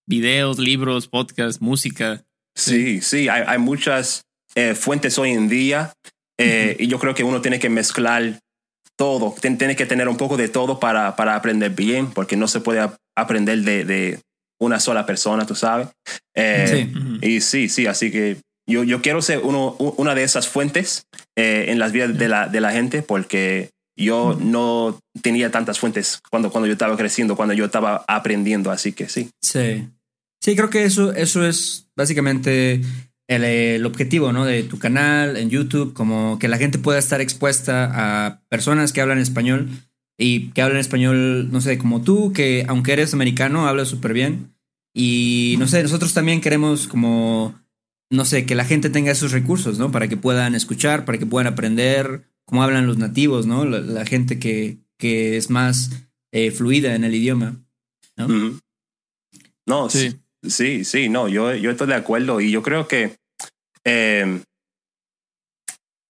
videos, 0.05 0.59
libros, 0.59 1.07
podcasts, 1.07 1.61
música. 1.61 2.25
Sí, 2.55 3.01
sí, 3.01 3.29
hay, 3.29 3.43
hay 3.45 3.57
muchas 3.57 4.23
eh, 4.55 4.75
fuentes 4.75 5.17
hoy 5.17 5.31
en 5.31 5.47
día 5.47 5.93
eh, 6.37 6.75
y 6.79 6.87
yo 6.87 6.99
creo 6.99 7.13
que 7.13 7.23
uno 7.23 7.41
tiene 7.41 7.59
que 7.59 7.69
mezclar 7.69 8.39
todo, 8.97 9.33
tiene 9.39 9.75
que 9.75 9.85
tener 9.85 10.07
un 10.07 10.17
poco 10.17 10.37
de 10.37 10.47
todo 10.47 10.79
para, 10.79 11.15
para 11.15 11.35
aprender 11.35 11.71
bien, 11.71 12.11
porque 12.11 12.35
no 12.35 12.47
se 12.47 12.59
puede 12.59 12.87
aprender 13.15 13.59
de, 13.61 13.85
de 13.85 14.19
una 14.59 14.79
sola 14.79 15.05
persona, 15.05 15.45
tú 15.45 15.55
sabes. 15.55 15.87
Eh, 16.35 16.89
sí. 16.93 17.27
Y 17.27 17.41
sí, 17.41 17.69
sí, 17.69 17.87
así 17.87 18.11
que 18.11 18.37
yo, 18.69 18.83
yo 18.83 19.01
quiero 19.01 19.21
ser 19.21 19.39
uno, 19.39 19.75
una 19.97 20.13
de 20.15 20.23
esas 20.23 20.47
fuentes 20.47 21.03
eh, 21.35 21.65
en 21.69 21.79
las 21.79 21.91
vidas 21.91 22.17
de 22.17 22.27
la, 22.27 22.47
de 22.47 22.61
la 22.61 22.71
gente, 22.71 23.01
porque 23.01 23.71
yo 23.97 24.37
no 24.39 24.99
tenía 25.21 25.51
tantas 25.51 25.79
fuentes 25.79 26.21
cuando, 26.29 26.51
cuando 26.51 26.67
yo 26.67 26.73
estaba 26.73 26.95
creciendo, 26.95 27.35
cuando 27.35 27.53
yo 27.53 27.65
estaba 27.65 28.05
aprendiendo, 28.07 28.71
así 28.71 28.93
que 28.93 29.09
sí. 29.09 29.29
Sí. 29.41 29.89
Sí, 30.41 30.55
creo 30.55 30.71
que 30.71 30.83
eso, 30.83 31.13
eso 31.13 31.45
es 31.45 31.87
básicamente 31.95 32.81
el, 33.27 33.85
objetivo 33.85 34.33
¿no? 34.33 34.43
de 34.45 34.63
tu 34.63 34.79
canal 34.79 35.37
en 35.37 35.49
YouTube, 35.49 35.93
como 35.93 36.39
que 36.39 36.47
la 36.47 36.57
gente 36.57 36.79
pueda 36.79 36.99
estar 36.99 37.21
expuesta 37.21 37.91
a 37.93 38.41
personas 38.49 38.91
que 38.91 39.01
hablan 39.01 39.19
español 39.19 39.69
y 40.17 40.49
que 40.49 40.61
hablan 40.61 40.79
español, 40.79 41.51
no 41.51 41.61
sé, 41.61 41.77
como 41.77 42.01
tú, 42.01 42.33
que 42.33 42.65
aunque 42.67 42.93
eres 42.93 43.13
americano, 43.13 43.67
hablas 43.67 43.87
súper 43.87 44.13
bien. 44.13 44.55
Y 44.93 45.55
no 45.59 45.67
sé, 45.67 45.81
nosotros 45.83 46.13
también 46.13 46.41
queremos 46.41 46.87
como, 46.87 47.55
no 48.09 48.25
sé, 48.25 48.45
que 48.45 48.55
la 48.55 48.65
gente 48.65 48.89
tenga 48.89 49.11
esos 49.11 49.31
recursos, 49.31 49.79
¿no? 49.79 49.91
Para 49.91 50.07
que 50.07 50.17
puedan 50.17 50.53
escuchar, 50.53 51.05
para 51.05 51.17
que 51.17 51.25
puedan 51.25 51.47
aprender 51.47 52.29
cómo 52.45 52.63
hablan 52.63 52.87
los 52.87 52.97
nativos, 52.97 53.45
¿no? 53.45 53.63
La, 53.63 54.05
gente 54.05 54.37
que, 54.37 54.79
que 54.97 55.37
es 55.37 55.49
más 55.49 55.91
eh, 56.31 56.51
fluida 56.51 56.95
en 56.95 57.03
el 57.03 57.15
idioma, 57.15 57.63
¿no? 58.17 58.59
No, 59.65 59.89
sí. 59.89 60.09
Sí, 60.09 60.20
sí, 60.47 61.09
no, 61.09 61.27
yo, 61.27 61.53
yo 61.55 61.71
estoy 61.71 61.87
de 61.87 61.95
acuerdo 61.95 62.41
y 62.41 62.51
yo 62.51 62.61
creo 62.61 62.87
que 62.87 63.15
eh, 63.85 64.41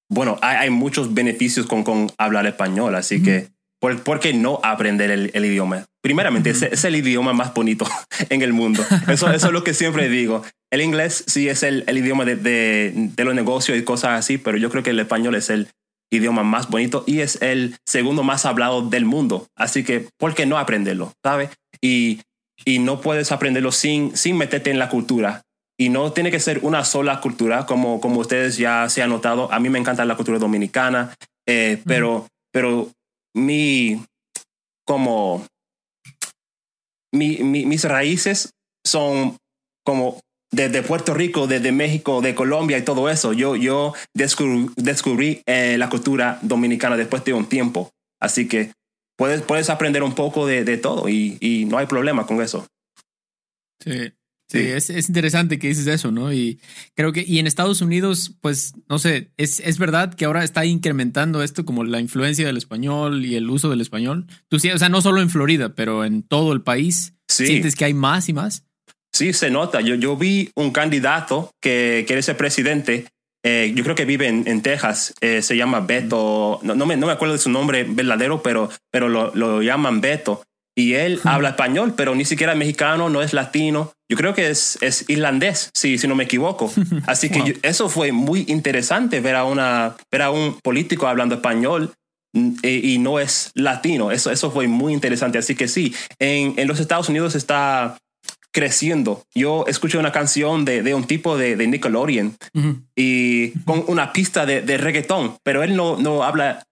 bueno, 0.10 0.38
hay, 0.42 0.58
hay, 0.58 0.70
muchos 0.70 1.14
beneficios 1.14 1.66
con, 1.66 1.84
con 1.84 2.12
hablar 2.18 2.46
español, 2.46 2.96
así 2.96 3.24
que 3.24 3.48
¿por, 3.80 4.04
¿por, 4.04 4.20
qué 4.20 4.34
no 4.34 4.60
aprender 4.62 5.10
el, 5.10 5.32
el 5.34 5.46
idioma? 5.46 5.86
Primeramente, 6.02 6.50
es, 6.50 6.62
es, 6.64 6.84
el 6.84 6.98
idioma 6.98 7.32
más 7.32 7.54
bonito 7.54 7.86
en 8.30 8.42
el 8.42 8.52
mundo. 8.52 8.84
Eso, 9.08 9.32
eso 9.32 9.48
es 9.48 9.54
lo 9.54 9.64
que 9.64 9.74
siempre 9.74 10.10
digo. 10.10 10.44
El 10.70 10.82
inglés 10.82 11.24
sí 11.28 11.48
es 11.48 11.64
el, 11.64 11.86
el 11.88 11.98
idioma 11.98 12.26
de, 12.26 12.36
de, 12.36 12.92
de, 12.94 13.24
los 13.24 13.34
negocios 13.34 13.78
y 13.78 13.84
cosas 13.84 14.20
así, 14.20 14.38
pero 14.38 14.58
yo 14.58 14.70
creo 14.70 14.84
que 14.84 14.90
el 14.90 15.00
español 15.00 15.36
es 15.36 15.50
el 15.50 15.70
idioma 16.12 16.44
más 16.44 16.70
bonito 16.70 17.06
y 17.08 17.22
es 17.22 17.42
el 17.42 17.78
segundo 17.88 18.24
más 18.24 18.46
hablado 18.46 18.82
del 18.82 19.06
mundo. 19.06 19.48
Así 19.56 19.86
que, 19.86 20.10
¿por 20.18 20.36
qué 20.36 20.46
no 20.46 20.58
aprenderlo? 20.58 21.14
¿Sabes? 21.24 21.52
Y, 21.82 22.20
y 22.66 22.80
no 22.80 23.02
puedes 23.02 23.32
aprenderlo 23.32 23.72
sin, 23.72 24.16
sin 24.16 24.38
meterte 24.38 24.72
en 24.72 24.80
la 24.80 24.90
cultura 24.90 25.44
y 25.82 25.90
no 25.90 26.12
tiene 26.14 26.30
que 26.30 26.40
ser 26.40 26.60
una 26.62 26.86
sola 26.86 27.22
cultura, 27.22 27.66
como, 27.66 28.00
como 28.02 28.20
ustedes 28.20 28.58
ya 28.58 28.88
se 28.88 29.02
han 29.02 29.10
notado. 29.10 29.52
A 29.52 29.60
mí 29.60 29.68
me 29.70 29.80
encanta 29.80 30.06
la 30.06 30.16
cultura 30.16 30.38
dominicana, 30.38 31.16
eh, 31.48 31.82
pero, 31.88 32.28
pero 32.52 32.92
mi, 33.34 34.00
como, 34.86 35.44
mi, 37.12 37.38
mis 37.40 37.84
raíces 37.84 38.52
son 38.86 39.38
como 39.84 40.20
desde 40.52 40.84
Puerto 40.84 41.14
Rico, 41.16 41.48
desde 41.48 41.72
México, 41.72 42.22
de 42.22 42.36
Colombia 42.36 42.78
y 42.78 42.84
todo 42.84 43.10
eso. 43.10 43.34
Yo, 43.34 43.56
yo 43.56 43.94
descubrí, 44.14 44.70
descubrí 44.76 45.42
eh, 45.48 45.78
la 45.80 45.90
cultura 45.90 46.38
dominicana 46.44 46.96
después 46.96 47.24
de 47.24 47.34
un 47.34 47.48
tiempo. 47.48 47.90
Así 48.20 48.48
que 48.48 48.72
puedes, 49.22 49.44
puedes 49.44 49.70
aprender 49.70 50.02
un 50.02 50.16
poco 50.16 50.48
de, 50.48 50.64
de 50.64 50.78
todo 50.78 51.08
y, 51.08 51.38
y 51.40 51.66
no 51.66 51.78
hay 51.78 51.86
problema 51.86 52.26
con 52.26 52.42
eso. 52.42 52.66
Sí. 53.80 54.14
Sí, 54.50 54.58
es, 54.58 54.90
es, 54.90 55.08
interesante 55.08 55.60
que 55.60 55.68
dices 55.68 55.86
eso, 55.86 56.12
¿no? 56.12 56.34
Y 56.34 56.60
creo 56.96 57.14
que, 57.14 57.24
y 57.26 57.38
en 57.38 57.46
Estados 57.46 57.82
Unidos, 57.82 58.36
pues, 58.42 58.74
no 58.90 58.98
sé, 59.00 59.32
es, 59.38 59.62
es 59.62 59.78
verdad 59.78 60.14
que 60.16 60.26
ahora 60.26 60.44
está 60.44 60.66
incrementando 60.66 61.42
esto 61.42 61.64
como 61.66 61.84
la 61.84 62.02
influencia 62.02 62.48
del 62.48 62.58
español 62.58 63.24
y 63.24 63.36
el 63.36 63.50
uso 63.50 63.70
del 63.70 63.80
español. 63.80 64.26
Tú 64.50 64.60
sí, 64.60 64.72
o 64.72 64.78
sea, 64.80 64.90
no 64.90 65.02
solo 65.02 65.22
en 65.22 65.30
Florida, 65.30 65.74
pero 65.76 66.04
en 66.04 66.24
todo 66.24 66.52
el 66.52 66.64
país. 66.64 67.14
Sí. 67.30 67.46
¿Sientes 67.46 67.76
que 67.76 67.86
hay 67.86 67.94
más 67.94 68.28
y 68.28 68.34
más? 68.34 68.66
Sí, 69.14 69.34
se 69.34 69.52
nota. 69.52 69.82
Yo, 69.82 69.96
yo 69.96 70.18
vi 70.18 70.50
un 70.56 70.72
candidato 70.72 71.52
que 71.62 72.06
quiere 72.08 72.24
ser 72.24 72.38
presidente. 72.38 73.06
Eh, 73.44 73.74
yo 73.76 73.84
creo 73.84 73.96
que 73.96 74.06
vive 74.06 74.28
en, 74.28 74.48
en 74.48 74.62
Texas. 74.62 75.14
Eh, 75.22 75.42
se 75.42 75.58
llama 75.58 75.80
Beto. 75.80 76.60
No, 76.64 76.76
no, 76.76 76.86
me, 76.86 76.96
no 76.98 77.08
me 77.08 77.14
acuerdo 77.14 77.34
de 77.34 77.40
su 77.40 77.50
nombre 77.50 77.84
verdadero, 77.84 78.42
pero, 78.42 78.70
pero 78.92 79.10
lo, 79.10 79.34
lo 79.36 79.62
llaman 79.62 80.02
Beto 80.02 80.44
y 80.76 80.94
él 80.94 81.20
habla 81.26 81.50
español, 81.50 81.94
pero 81.96 82.16
ni 82.16 82.24
siquiera 82.26 82.54
es 82.54 82.58
mexicano, 82.58 83.10
no 83.10 83.22
es 83.22 83.34
latino. 83.34 83.92
Yo 84.10 84.18
creo 84.18 84.34
que 84.34 84.50
es, 84.50 84.78
es 84.82 85.06
irlandés, 85.10 85.70
si, 85.74 85.98
si 85.98 86.08
no 86.08 86.16
me 86.16 86.24
equivoco. 86.24 86.72
Así 87.08 87.30
que 87.30 87.44
yo, 87.44 87.54
eso 87.62 87.90
fue 87.90 88.12
muy 88.12 88.46
interesante 88.48 89.20
ver 89.20 89.36
a, 89.36 89.44
una, 89.44 89.96
ver 90.12 90.22
a 90.22 90.32
un 90.32 90.60
político 90.62 91.08
hablando 91.08 91.36
español 91.36 91.94
mm, 92.34 92.52
y, 92.64 92.94
y, 92.94 92.98
no 93.00 93.20
es 93.20 93.52
latino. 93.54 94.12
Eso, 94.12 94.32
eso 94.32 94.50
fue 94.52 94.68
muy 94.68 94.94
interesante. 94.94 95.38
Así 95.38 95.56
que 95.56 95.68
sí, 95.68 95.94
en, 96.20 96.54
en 96.58 96.68
los 96.68 96.80
Estados 96.80 97.10
Unidos 97.10 97.36
está 97.36 97.98
creciendo. 98.52 99.24
Yo 99.34 99.66
escuché 99.68 99.98
una 99.98 100.12
canción 100.12 100.66
de, 100.66 100.84
de 100.84 100.94
un 100.94 101.06
tipo 101.06 101.38
de, 101.38 101.56
de 101.56 101.68
Nickelodeon 101.68 102.36
uh 102.54 102.60
-huh. 102.60 102.82
y 102.96 103.52
con 103.66 103.84
una 103.88 104.14
pista 104.14 104.46
de, 104.46 104.62
de 104.62 104.78
reggaetón, 104.78 105.38
pero 105.44 105.64
él 105.64 105.76
no, 105.76 105.98
no 105.98 106.24
habla 106.24 106.64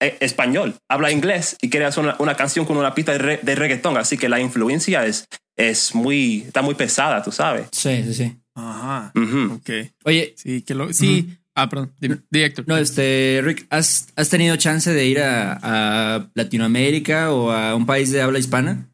eh, 0.00 0.16
español, 0.20 0.76
habla 0.88 1.10
inglés 1.10 1.56
y 1.62 1.70
quiere 1.70 1.86
hacer 1.86 2.04
una, 2.04 2.16
una 2.18 2.34
canción 2.34 2.66
con 2.66 2.76
una 2.76 2.94
pista 2.94 3.12
de, 3.12 3.18
re, 3.18 3.40
de, 3.42 3.54
reggaetón, 3.54 3.96
así 3.96 4.18
que 4.18 4.28
la 4.28 4.40
influencia 4.40 5.06
es, 5.06 5.26
es 5.56 5.94
muy, 5.94 6.42
está 6.46 6.62
muy 6.62 6.74
pesada, 6.74 7.22
tú 7.22 7.32
sabes. 7.32 7.68
Sí, 7.72 8.02
sí, 8.04 8.14
sí. 8.14 8.36
Ajá. 8.54 9.12
Uh 9.14 9.20
-huh. 9.20 9.56
Ok. 9.56 9.92
Oye. 10.04 10.34
Sí, 10.36 10.62
que 10.62 10.74
lo, 10.74 10.92
sí. 10.92 11.26
Uh 11.26 11.30
-huh. 11.30 11.36
Ah, 11.58 11.70
perdón, 11.70 11.94
directo. 12.30 12.62
No, 12.66 12.76
este, 12.76 13.40
Rick, 13.42 13.66
¿has, 13.70 14.08
¿has 14.14 14.28
tenido 14.28 14.56
chance 14.56 14.92
de 14.92 15.06
ir 15.06 15.20
a, 15.20 15.58
a, 15.62 16.28
Latinoamérica 16.34 17.32
o 17.32 17.50
a 17.50 17.74
un 17.74 17.86
país 17.86 18.12
de 18.12 18.20
habla 18.20 18.38
hispana? 18.38 18.90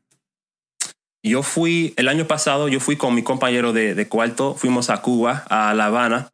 Yo 1.24 1.42
fui, 1.42 1.94
el 1.96 2.08
año 2.08 2.26
pasado, 2.26 2.68
yo 2.68 2.80
fui 2.80 2.96
con 2.96 3.14
mi 3.14 3.22
compañero 3.22 3.72
de, 3.72 3.94
de 3.94 4.08
cuarto, 4.08 4.54
fuimos 4.54 4.90
a 4.90 5.02
Cuba, 5.02 5.44
a 5.48 5.72
La 5.74 5.86
Habana, 5.86 6.30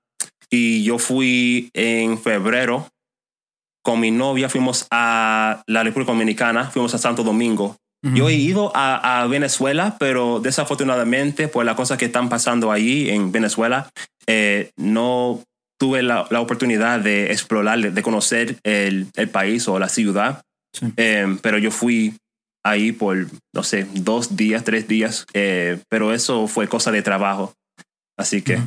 y 0.51 0.83
yo 0.83 0.99
fui 0.99 1.71
en 1.75 2.19
febrero 2.19 2.89
con 3.89 4.01
mi 4.01 4.11
novia 4.11 4.51
fuimos 4.51 4.87
a 4.91 5.63
la 5.67 5.83
República 5.83 6.13
Dominicana, 6.13 6.71
fuimos 6.71 6.93
a 6.95 6.99
Santo 6.99 7.23
Domingo. 7.23 7.79
Yo 8.03 8.29
he 8.29 8.35
ido 8.35 8.71
a, 8.77 9.23
a, 9.23 9.27
Venezuela, 9.27 9.97
pero 9.99 10.41
desafortunadamente 10.41 11.49
por 11.49 11.65
las 11.65 11.75
cosas 11.75 11.97
que 11.97 12.05
están 12.05 12.29
pasando 12.29 12.71
ahí 12.71 13.09
en 13.09 13.33
Venezuela, 13.33 13.89
eh, 14.27 14.73
no 14.77 15.43
tuve 15.81 16.03
la, 16.03 16.27
la, 16.29 16.43
oportunidad 16.43 17.01
de 17.01 17.33
explorar, 17.33 17.79
de 17.79 18.03
conocer 18.03 18.59
el, 18.63 19.07
el 19.17 19.29
país 19.31 19.67
o 19.69 19.79
la 19.79 19.89
ciudad. 19.89 20.43
Eh, 20.99 21.39
pero 21.41 21.57
yo 21.57 21.71
fui 21.71 22.13
ahí 22.65 22.93
por, 22.93 23.27
no 23.55 23.63
sé, 23.63 23.87
dos 23.95 24.37
días, 24.37 24.65
tres 24.65 24.89
días, 24.89 25.27
eh, 25.35 25.79
pero 25.89 26.13
eso 26.13 26.47
fue 26.49 26.69
cosa 26.69 26.91
de 26.91 27.03
trabajo. 27.03 27.55
Así 28.19 28.43
que 28.43 28.59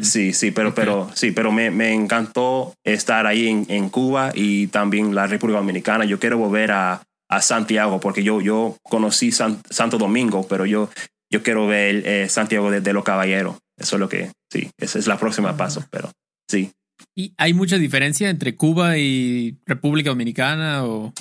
sí, 0.00 0.32
sí, 0.32 0.50
pero, 0.50 0.74
pero 0.74 1.08
sí, 1.14 1.30
pero 1.30 1.52
me, 1.52 1.70
me, 1.70 1.92
encantó 1.92 2.74
estar 2.82 3.28
ahí 3.28 3.46
en, 3.46 3.64
en, 3.68 3.88
Cuba 3.88 4.32
y 4.34 4.66
también 4.66 5.14
la 5.14 5.28
República 5.28 5.60
Dominicana. 5.60 6.04
Yo 6.04 6.18
quiero 6.18 6.36
volver 6.36 6.72
a, 6.72 7.00
a 7.32 7.40
Santiago 7.40 8.00
porque 8.00 8.22
yo, 8.22 8.40
yo 8.40 8.76
conocí 8.82 9.32
Santo 9.32 9.98
Domingo, 9.98 10.46
pero 10.48 10.66
yo, 10.66 10.90
yo 11.30 11.42
quiero 11.42 11.66
ver 11.66 12.06
eh, 12.06 12.28
Santiago 12.28 12.70
de, 12.70 12.92
los 12.92 13.04
Caballeros. 13.04 13.56
Eso 13.78 13.96
es 13.96 14.00
lo 14.00 14.08
que, 14.08 14.32
sí, 14.50 14.68
esa 14.76 14.98
es 14.98 15.06
la 15.06 15.18
próxima 15.18 15.56
paso, 15.56 15.82
pero 15.90 16.10
sí. 16.46 16.72
¿Y 17.16 17.32
hay 17.38 17.54
mucha 17.54 17.78
diferencia 17.78 18.28
entre 18.28 18.54
Cuba 18.54 18.98
y 18.98 19.58
República 19.64 20.10
Dominicana 20.10 20.84
o 20.84 21.14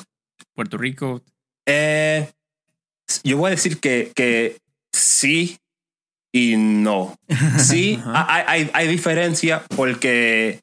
Puerto 0.53 0.77
Rico? 0.77 1.23
Eh, 1.67 2.29
yo 3.23 3.37
voy 3.37 3.47
a 3.47 3.51
decir 3.51 3.79
que, 3.79 4.11
que 4.15 4.57
sí 4.93 5.57
y 6.33 6.55
no. 6.57 7.15
Sí, 7.59 8.01
hay, 8.05 8.43
hay, 8.47 8.71
hay, 8.73 8.87
diferencia 8.87 9.63
porque, 9.75 10.61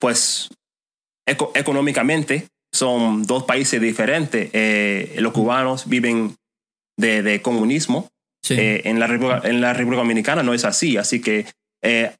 pues, 0.00 0.50
económicamente 1.26 2.48
son 2.72 3.24
dos 3.24 3.44
países 3.44 3.80
diferentes. 3.80 4.50
Eh, 4.52 5.16
los 5.18 5.32
cubanos 5.32 5.88
viven 5.88 6.36
de, 6.98 7.22
de 7.22 7.42
comunismo. 7.42 8.08
Eh, 8.48 8.82
en, 8.84 8.98
la 8.98 9.06
República, 9.06 9.48
en 9.48 9.60
la 9.60 9.72
República 9.72 10.02
Dominicana 10.02 10.42
no 10.42 10.52
es 10.52 10.64
así, 10.64 10.96
así 10.96 11.20
que 11.20 11.46
eh, 11.80 12.12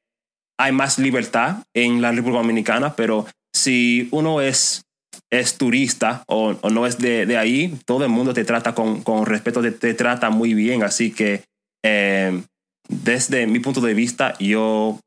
hay 0.56 0.70
más 0.70 0.98
libertad 0.98 1.64
en 1.74 2.00
la 2.00 2.12
República 2.12 2.38
Dominicana, 2.38 2.94
pero 2.94 3.26
si 3.52 4.08
uno 4.12 4.40
es 4.40 4.84
es 5.30 5.56
turista 5.56 6.24
o, 6.26 6.56
o 6.60 6.70
no 6.70 6.86
es 6.86 6.98
de, 6.98 7.26
de, 7.26 7.38
ahí, 7.38 7.74
todo 7.86 8.04
el 8.04 8.10
mundo 8.10 8.34
te 8.34 8.44
trata 8.44 8.74
con, 8.74 9.02
con 9.02 9.26
respeto, 9.26 9.62
te, 9.62 9.72
te, 9.72 9.94
trata 9.94 10.30
muy 10.30 10.54
bien. 10.54 10.82
Así 10.82 11.10
que 11.10 11.44
eh, 11.84 12.42
desde 12.88 13.46
mi 13.46 13.60
punto 13.60 13.80
de 13.80 13.94
vista, 13.94 14.34
yo, 14.38 15.00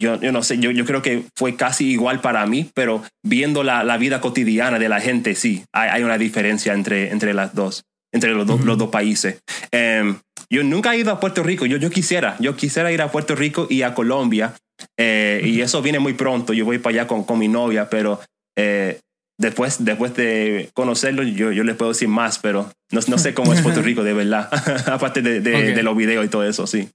yo, 0.00 0.20
yo 0.20 0.32
no 0.32 0.42
sé, 0.42 0.58
yo, 0.58 0.70
yo, 0.70 0.84
creo 0.84 1.02
que 1.02 1.24
fue 1.36 1.56
casi 1.56 1.90
igual 1.90 2.20
para 2.20 2.46
mí, 2.46 2.70
pero 2.74 3.02
viendo 3.22 3.62
la, 3.62 3.84
la 3.84 3.96
vida 3.96 4.20
cotidiana 4.20 4.78
de 4.78 4.88
la 4.88 5.00
gente, 5.00 5.34
sí, 5.34 5.64
hay, 5.72 5.90
hay, 5.90 6.02
una 6.02 6.18
diferencia 6.18 6.74
entre, 6.74 7.10
entre 7.10 7.32
las 7.32 7.54
dos, 7.54 7.84
entre 8.12 8.32
los, 8.32 8.46
do, 8.46 8.58
los 8.58 8.76
dos 8.76 8.90
países. 8.90 9.40
Eh, 9.72 10.14
yo 10.50 10.62
nunca 10.62 10.94
he 10.94 10.98
ido 10.98 11.10
a 11.10 11.20
Puerto 11.20 11.42
Rico, 11.42 11.64
yo, 11.66 11.78
yo 11.78 11.90
quisiera, 11.90 12.36
yo 12.38 12.54
quisiera 12.56 12.92
ir 12.92 13.00
a 13.00 13.10
Puerto 13.10 13.34
Rico 13.34 13.66
y 13.70 13.82
a 13.82 13.94
Colombia, 13.94 14.54
eh, 14.98 15.40
y 15.44 15.60
eso 15.60 15.80
viene 15.80 16.00
muy 16.00 16.14
pronto, 16.14 16.52
yo 16.52 16.64
voy 16.64 16.78
para 16.78 16.94
allá 16.94 17.06
con, 17.06 17.24
con 17.24 17.38
mi 17.38 17.48
novia, 17.48 17.88
pero 17.88 18.20
eh, 18.56 19.00
después, 19.38 19.84
después 19.84 20.14
de 20.14 20.70
conocerlo, 20.74 21.22
yo, 21.22 21.52
yo 21.52 21.64
les 21.64 21.76
puedo 21.76 21.92
decir 21.92 22.08
más, 22.08 22.38
pero 22.38 22.70
no, 22.90 23.00
no 23.06 23.18
sé 23.18 23.34
cómo 23.34 23.52
es 23.52 23.62
Puerto 23.62 23.82
Rico 23.82 24.02
de 24.02 24.12
verdad, 24.12 24.48
aparte 24.86 25.22
de, 25.22 25.40
de, 25.40 25.54
okay. 25.54 25.74
de, 25.74 25.82
los 25.82 25.96
videos 25.96 26.24
y 26.24 26.28
todo 26.28 26.44
eso, 26.44 26.66
sí. 26.66 26.88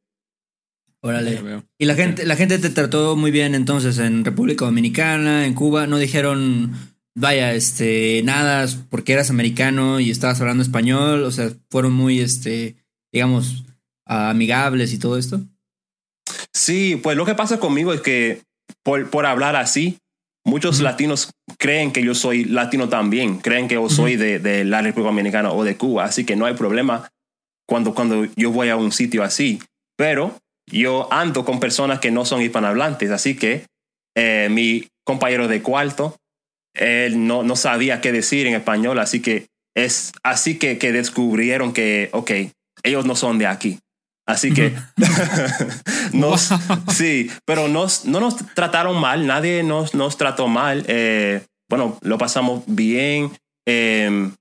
Órale. 1.01 1.63
Y 1.77 1.85
la 1.85 1.95
gente, 1.95 2.25
la 2.25 2.35
gente 2.35 2.59
te 2.59 2.69
trató 2.69 3.15
muy 3.15 3.31
bien 3.31 3.55
entonces 3.55 3.99
en 3.99 4.25
República 4.25 4.65
Dominicana, 4.65 5.45
en 5.45 5.53
Cuba, 5.53 5.87
no 5.87 5.97
dijeron, 5.97 6.73
vaya, 7.15 7.53
este, 7.53 8.21
nada, 8.25 8.67
porque 8.89 9.13
eras 9.13 9.29
americano 9.29 10.01
y 10.01 10.11
estabas 10.11 10.41
hablando 10.41 10.61
español, 10.61 11.23
o 11.23 11.31
sea, 11.31 11.51
fueron 11.69 11.93
muy, 11.93 12.19
este, 12.19 12.75
digamos, 13.13 13.63
amigables 14.05 14.91
y 14.91 14.99
todo 14.99 15.17
esto. 15.17 15.39
Sí, 16.53 16.99
pues 17.01 17.15
lo 17.15 17.25
que 17.25 17.33
pasa 17.33 17.61
conmigo 17.61 17.93
es 17.93 18.01
que 18.01 18.41
por, 18.83 19.09
por 19.09 19.25
hablar 19.25 19.55
así, 19.55 19.99
Muchos 20.45 20.79
latinos 20.79 21.31
creen 21.59 21.91
que 21.91 22.01
yo 22.01 22.15
soy 22.15 22.45
latino 22.45 22.89
también, 22.89 23.39
creen 23.39 23.67
que 23.67 23.75
yo 23.75 23.89
soy 23.89 24.15
de, 24.15 24.39
de, 24.39 24.63
la 24.63 24.81
República 24.81 25.09
Dominicana 25.09 25.51
o 25.51 25.63
de 25.63 25.75
Cuba, 25.75 26.05
así 26.05 26.25
que 26.25 26.35
no 26.35 26.45
hay 26.45 26.53
problema 26.53 27.09
cuando, 27.67 27.93
cuando 27.93 28.25
yo 28.35 28.51
voy 28.51 28.69
a 28.69 28.77
un 28.77 28.91
sitio 28.91 29.23
así. 29.23 29.61
Pero 29.97 30.37
yo 30.71 31.11
ando 31.11 31.43
con 31.43 31.59
personas 31.59 31.99
que 31.99 32.11
no 32.11 32.25
son 32.25 32.41
hispanohablantes, 32.41 33.11
así 33.11 33.35
que 33.35 33.65
eh, 34.15 34.47
mi 34.49 34.87
compañero 35.03 35.47
de 35.47 35.61
cuarto, 35.61 36.15
él 36.73 37.27
no, 37.27 37.43
no 37.43 37.55
sabía 37.55 37.99
qué 37.99 38.11
decir 38.11 38.47
en 38.47 38.55
español, 38.55 38.97
así 38.99 39.21
que 39.21 39.47
es 39.75 40.13
así 40.23 40.57
que, 40.57 40.77
que 40.77 40.91
descubrieron 40.91 41.73
que, 41.73 42.09
ok, 42.13 42.31
ellos 42.83 43.05
no 43.05 43.15
son 43.15 43.37
de 43.37 43.47
aquí. 43.47 43.79
Así 44.25 44.53
que 44.53 44.75
nos, 46.13 46.49
sí, 46.93 47.31
pero 47.45 47.67
nos, 47.67 48.05
no 48.05 48.19
nos 48.19 48.37
trataron 48.53 48.99
mal, 48.99 49.25
nadie 49.25 49.63
nos, 49.63 49.95
nos 49.95 50.17
trató 50.17 50.47
mal. 50.47 50.85
Eh, 50.87 51.41
bueno, 51.69 51.97
lo 52.01 52.17
pasamos 52.17 52.63
bien. 52.65 53.31
Eh, 53.67 54.31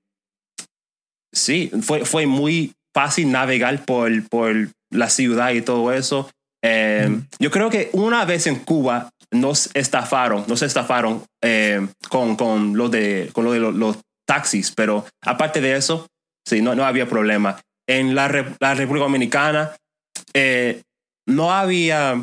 sí, 1.31 1.71
fue, 1.81 2.05
fue 2.05 2.25
muy 2.25 2.73
fácil 2.93 3.31
navegar 3.31 3.85
por, 3.85 4.27
por 4.29 4.55
la 4.91 5.09
ciudad 5.09 5.51
y 5.51 5.61
todo 5.61 5.93
eso. 5.93 6.29
Eh, 6.63 7.07
mm. 7.09 7.27
Yo 7.39 7.51
creo 7.51 7.69
que 7.69 7.89
una 7.93 8.25
vez 8.25 8.47
en 8.47 8.55
Cuba 8.57 9.11
nos 9.31 9.69
estafaron, 9.75 10.45
nos 10.47 10.61
estafaron 10.61 11.23
eh, 11.43 11.87
con, 12.09 12.35
con 12.35 12.75
lo 12.75 12.89
de, 12.89 13.29
con 13.31 13.45
lo 13.45 13.51
de 13.51 13.59
los, 13.59 13.75
los, 13.75 13.97
taxis, 14.27 14.71
pero 14.75 15.07
aparte 15.25 15.59
de 15.59 15.75
eso, 15.75 16.05
sí, 16.47 16.61
no, 16.61 16.75
no 16.75 16.85
había 16.85 17.09
problema 17.09 17.59
en 17.89 18.13
la, 18.13 18.27
la 18.59 18.75
República 18.75 19.05
Dominicana 19.05 19.75
eh, 20.33 20.83
no 21.27 21.51
había 21.51 22.21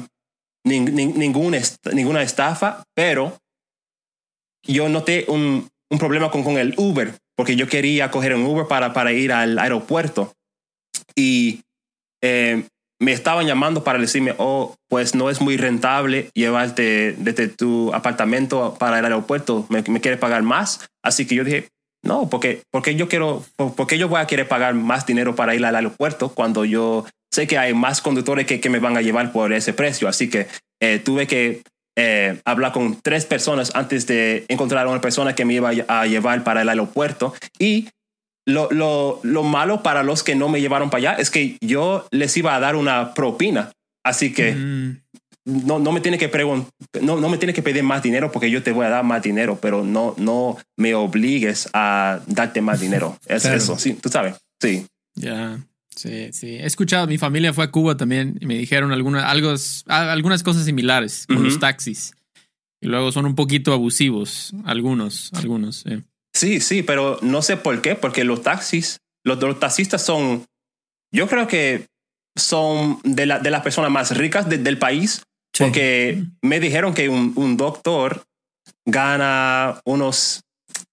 ningún 0.65 1.55
est 1.55 1.85
ninguna 1.93 2.23
estafa, 2.23 2.85
pero 2.95 3.37
yo 4.67 4.89
noté 4.89 5.25
un, 5.29 5.69
un 5.91 5.99
problema 5.99 6.31
con, 6.31 6.45
con, 6.45 6.59
el 6.59 6.75
Uber, 6.77 7.15
porque 7.37 7.57
yo 7.57 7.69
quería 7.69 8.11
coger 8.11 8.35
un 8.35 8.47
Uber 8.47 8.67
para, 8.67 8.93
para 8.93 9.13
ir 9.13 9.33
al 9.33 9.59
aeropuerto. 9.59 10.33
Y 11.15 11.61
eh, 12.23 12.65
me 13.01 13.13
estaban 13.13 13.47
llamando 13.47 13.85
para 13.85 13.99
decirme, 13.99 14.35
oh, 14.39 14.75
pues 14.89 15.15
no 15.15 15.31
es 15.31 15.41
muy 15.41 15.57
rentable 15.57 16.31
llevarte 16.35 17.15
desde 17.19 17.49
tu 17.49 17.93
apartamento 17.93 18.77
para 18.79 18.99
el 18.99 19.05
aeropuerto, 19.05 19.67
me, 19.69 19.83
me 19.89 20.01
quieres 20.01 20.19
pagar 20.19 20.43
más. 20.43 20.89
Así 21.03 21.27
que 21.27 21.35
yo 21.35 21.45
dije, 21.45 21.69
no, 22.03 22.29
porque, 22.29 22.63
porque 22.71 22.95
yo 22.95 23.09
quiero, 23.09 23.45
porque 23.77 23.99
yo 23.99 24.09
voy 24.09 24.21
a 24.21 24.27
querer 24.27 24.49
pagar 24.49 24.75
más 24.75 25.07
dinero 25.07 25.35
para 25.35 25.55
ir 25.55 25.65
al 25.65 25.75
aeropuerto 25.75 26.31
cuando 26.31 26.65
yo 26.65 27.05
sé 27.33 27.47
que 27.47 27.59
hay 27.59 27.75
más 27.75 28.01
conductores 28.01 28.47
que, 28.47 28.61
que 28.61 28.71
me 28.71 28.79
van 28.79 28.97
a 28.97 29.03
llevar 29.03 29.33
por 29.33 29.53
ese 29.53 29.73
precio. 29.73 30.09
Así 30.09 30.31
que 30.31 30.47
eh, 30.81 30.99
tuve 30.99 31.27
que 31.27 31.63
eh, 31.97 32.41
hablar 32.45 32.73
con 32.73 33.01
tres 33.03 33.27
personas 33.27 33.73
antes 33.75 34.07
de 34.07 34.45
encontrar 34.49 34.87
a 34.87 34.91
una 34.91 35.01
persona 35.01 35.35
que 35.35 35.45
me 35.45 35.55
iba 35.55 35.71
a 35.89 36.07
llevar 36.07 36.45
para 36.45 36.63
el 36.63 36.69
aeropuerto. 36.69 37.35
Y 37.59 37.89
lo, 38.47 38.71
lo, 38.71 39.21
lo 39.23 39.43
malo 39.43 39.83
para 39.83 40.03
los 40.03 40.23
que 40.23 40.37
no 40.37 40.49
me 40.49 40.61
llevaron 40.61 40.91
para 40.91 41.11
allá 41.11 41.21
es 41.21 41.31
que 41.31 41.57
yo 41.61 42.07
les 42.11 42.37
iba 42.37 42.55
a 42.55 42.61
dar 42.61 42.77
una 42.77 43.15
propina. 43.15 43.73
Así 44.05 44.33
que 44.33 44.53
mm 44.53 44.97
no, 45.47 45.79
no 45.79 45.93
me 45.93 46.01
tiene 46.01 46.19
que 46.19 46.29
preguntar, 46.29 46.71
no, 47.01 47.21
no 47.21 47.29
me 47.29 47.39
tiene 47.39 47.55
que 47.55 47.63
pedir 47.63 47.83
más 47.85 48.03
dinero 48.03 48.33
porque 48.33 48.51
yo 48.51 48.63
te 48.63 48.73
voy 48.73 48.85
a 48.85 48.91
dar 48.91 49.05
más 49.05 49.23
dinero, 49.23 49.59
pero 49.61 49.85
no, 49.85 50.15
no 50.19 50.59
me 50.77 50.95
obligues 50.95 51.69
a 51.73 52.21
darte 52.27 52.61
más 52.61 52.81
dinero. 52.81 53.17
Es 53.27 53.43
claro. 53.43 53.57
eso, 53.57 53.79
sí, 53.79 53.95
tú 53.95 54.09
sabes, 54.09 54.37
sí. 54.61 54.87
Ya, 55.15 55.59
sí, 55.97 56.33
sí. 56.33 56.49
He 56.57 56.67
escuchado, 56.67 57.07
mi 57.07 57.19
familia 57.19 57.53
fue 57.53 57.65
a 57.65 57.71
Cuba 57.71 57.97
también 57.97 58.39
y 58.41 58.47
me 58.47 58.55
dijeron 58.55 58.93
alguna, 58.93 59.29
algo, 59.29 59.55
algunas 59.87 60.43
cosas 60.43 60.65
similares 60.65 61.27
con 61.27 61.39
uh 61.39 61.41
-huh. 61.41 61.45
los 61.45 61.59
taxis. 61.59 62.15
Y 62.81 62.87
luego 62.87 63.11
son 63.11 63.27
un 63.27 63.35
poquito 63.35 63.73
abusivos, 63.73 64.53
algunos, 64.65 65.33
algunos. 65.33 65.85
Sí. 65.87 66.03
sí, 66.35 66.61
sí, 66.61 66.83
pero 66.83 67.19
no 67.23 67.43
sé 67.43 67.57
por 67.57 67.81
qué, 67.83 67.95
porque 67.97 68.23
los 68.23 68.43
taxis, 68.43 69.01
los, 69.25 69.41
los 69.41 69.59
taxistas 69.59 70.03
son, 70.03 70.45
yo 71.13 71.27
creo 71.27 71.49
que 71.49 71.87
son 72.37 73.01
de, 73.03 73.27
la, 73.27 73.39
de 73.39 73.51
las 73.51 73.63
personas 73.63 73.91
más 73.91 74.17
ricas 74.17 74.49
de, 74.49 74.59
del 74.59 74.79
país 74.79 75.23
Sí. 75.57 75.65
Porque 75.65 76.25
me 76.43 76.61
dijeron 76.61 76.93
que 76.93 77.09
un, 77.09 77.33
un, 77.37 77.57
doctor 77.57 78.25
gana 78.85 79.81
unos 79.87 80.43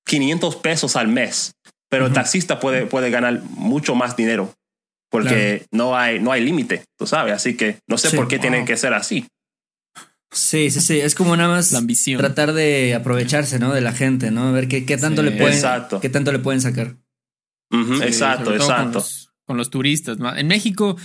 500 0.06 0.56
pesos 0.56 0.96
al 0.96 1.10
mes, 1.10 1.56
pero 1.90 2.04
uh 2.04 2.08
-huh. 2.08 2.10
el 2.10 2.14
taxista 2.14 2.62
puede, 2.62 2.86
puede 2.86 3.10
ganar 3.10 3.42
mucho 3.58 3.94
más 3.94 4.16
dinero 4.16 4.54
porque 5.14 5.60
claro. 5.60 5.66
no 5.72 5.96
hay, 5.96 6.20
no 6.20 6.32
hay 6.32 6.44
límite, 6.44 6.86
tú 6.98 7.06
sabes. 7.06 7.36
Así 7.36 7.56
que 7.56 7.78
no 7.88 8.00
sé 8.00 8.10
sí, 8.10 8.16
por 8.16 8.28
qué 8.28 8.38
wow. 8.38 8.42
tiene 8.42 8.66
que 8.66 8.76
ser 8.76 8.96
así. 8.96 9.28
Sí, 10.32 10.72
sí, 10.72 10.82
sí. 10.82 11.00
Es 11.00 11.14
como 11.14 11.38
nada 11.38 11.50
más 11.50 11.72
la 11.72 11.78
ambición. 11.78 12.18
tratar 12.18 12.54
de 12.54 12.96
aprovecharse, 12.96 13.60
¿no? 13.60 13.72
De 13.72 13.82
la 13.82 13.94
gente, 13.94 14.32
¿no? 14.32 14.48
A 14.48 14.52
ver 14.52 14.68
qué, 14.68 14.88
qué 14.88 14.98
tanto 14.98 15.22
sí, 15.22 15.30
le 15.30 15.38
pueden, 15.38 15.54
exacto. 15.54 16.02
qué 16.02 16.10
tanto 16.10 16.32
le 16.32 16.40
pueden 16.40 16.62
sacar. 16.62 16.96
Uh 17.70 17.78
-huh, 17.78 17.98
sí, 18.00 18.04
exacto, 18.06 18.56
exacto. 18.56 18.84
Con 18.84 18.94
los, 18.94 19.30
con 19.46 19.58
los, 19.58 19.70
turistas. 19.70 20.18
¿no? 20.18 20.36
En 20.36 20.48
México 20.48 20.98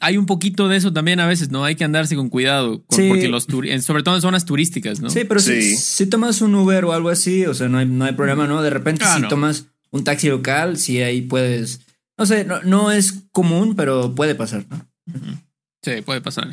hay 0.00 0.16
un 0.16 0.26
poquito 0.26 0.66
de 0.66 0.76
eso 0.76 0.92
también 0.92 1.20
a 1.20 1.26
veces, 1.28 1.52
¿no? 1.52 1.64
Hay 1.64 1.76
que 1.76 1.84
andarse 1.84 2.16
con 2.16 2.30
cuidado, 2.30 2.84
con, 2.86 2.98
sí. 2.98 3.08
porque 3.08 3.28
los 3.28 3.46
sobre 3.84 4.02
todo 4.02 4.16
en 4.16 4.20
zonas 4.20 4.46
turísticas, 4.46 4.98
¿no? 4.98 5.10
Sí, 5.10 5.22
pero 5.22 5.38
sí. 5.38 5.62
Si, 5.62 5.76
si, 5.76 6.06
tomas 6.06 6.42
un 6.42 6.56
Uber 6.56 6.86
o 6.86 6.92
algo 6.92 7.08
así, 7.08 7.46
o 7.46 7.54
sea, 7.54 7.68
no 7.68 7.78
hay, 7.78 7.86
no 7.86 8.04
hay 8.04 8.14
problema, 8.14 8.48
¿no? 8.48 8.62
De 8.62 8.70
repente 8.70 9.04
ah, 9.06 9.14
si 9.14 9.22
no. 9.22 9.28
tomas 9.28 9.66
un 9.92 10.02
taxi 10.02 10.28
local, 10.28 10.76
sí 10.76 11.00
ahí 11.02 11.22
puedes, 11.22 11.83
no 12.18 12.26
sé, 12.26 12.44
no, 12.44 12.62
no 12.62 12.90
es 12.90 13.24
común, 13.32 13.74
pero 13.76 14.14
puede 14.14 14.34
pasar, 14.34 14.64
¿no? 14.68 14.86
Sí, 15.82 16.02
puede 16.02 16.20
pasar. 16.20 16.48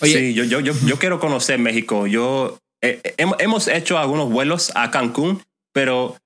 Oye, 0.00 0.18
sí, 0.18 0.34
yo, 0.34 0.44
yo, 0.44 0.60
yo, 0.60 0.74
yo 0.86 0.98
quiero 0.98 1.18
conocer 1.18 1.58
México. 1.58 2.06
Yo 2.06 2.58
eh, 2.82 3.00
eh, 3.02 3.26
hemos 3.38 3.68
hecho 3.68 3.98
algunos 3.98 4.30
vuelos 4.30 4.72
a 4.74 4.90
Cancún, 4.90 5.42
pero 5.72 6.16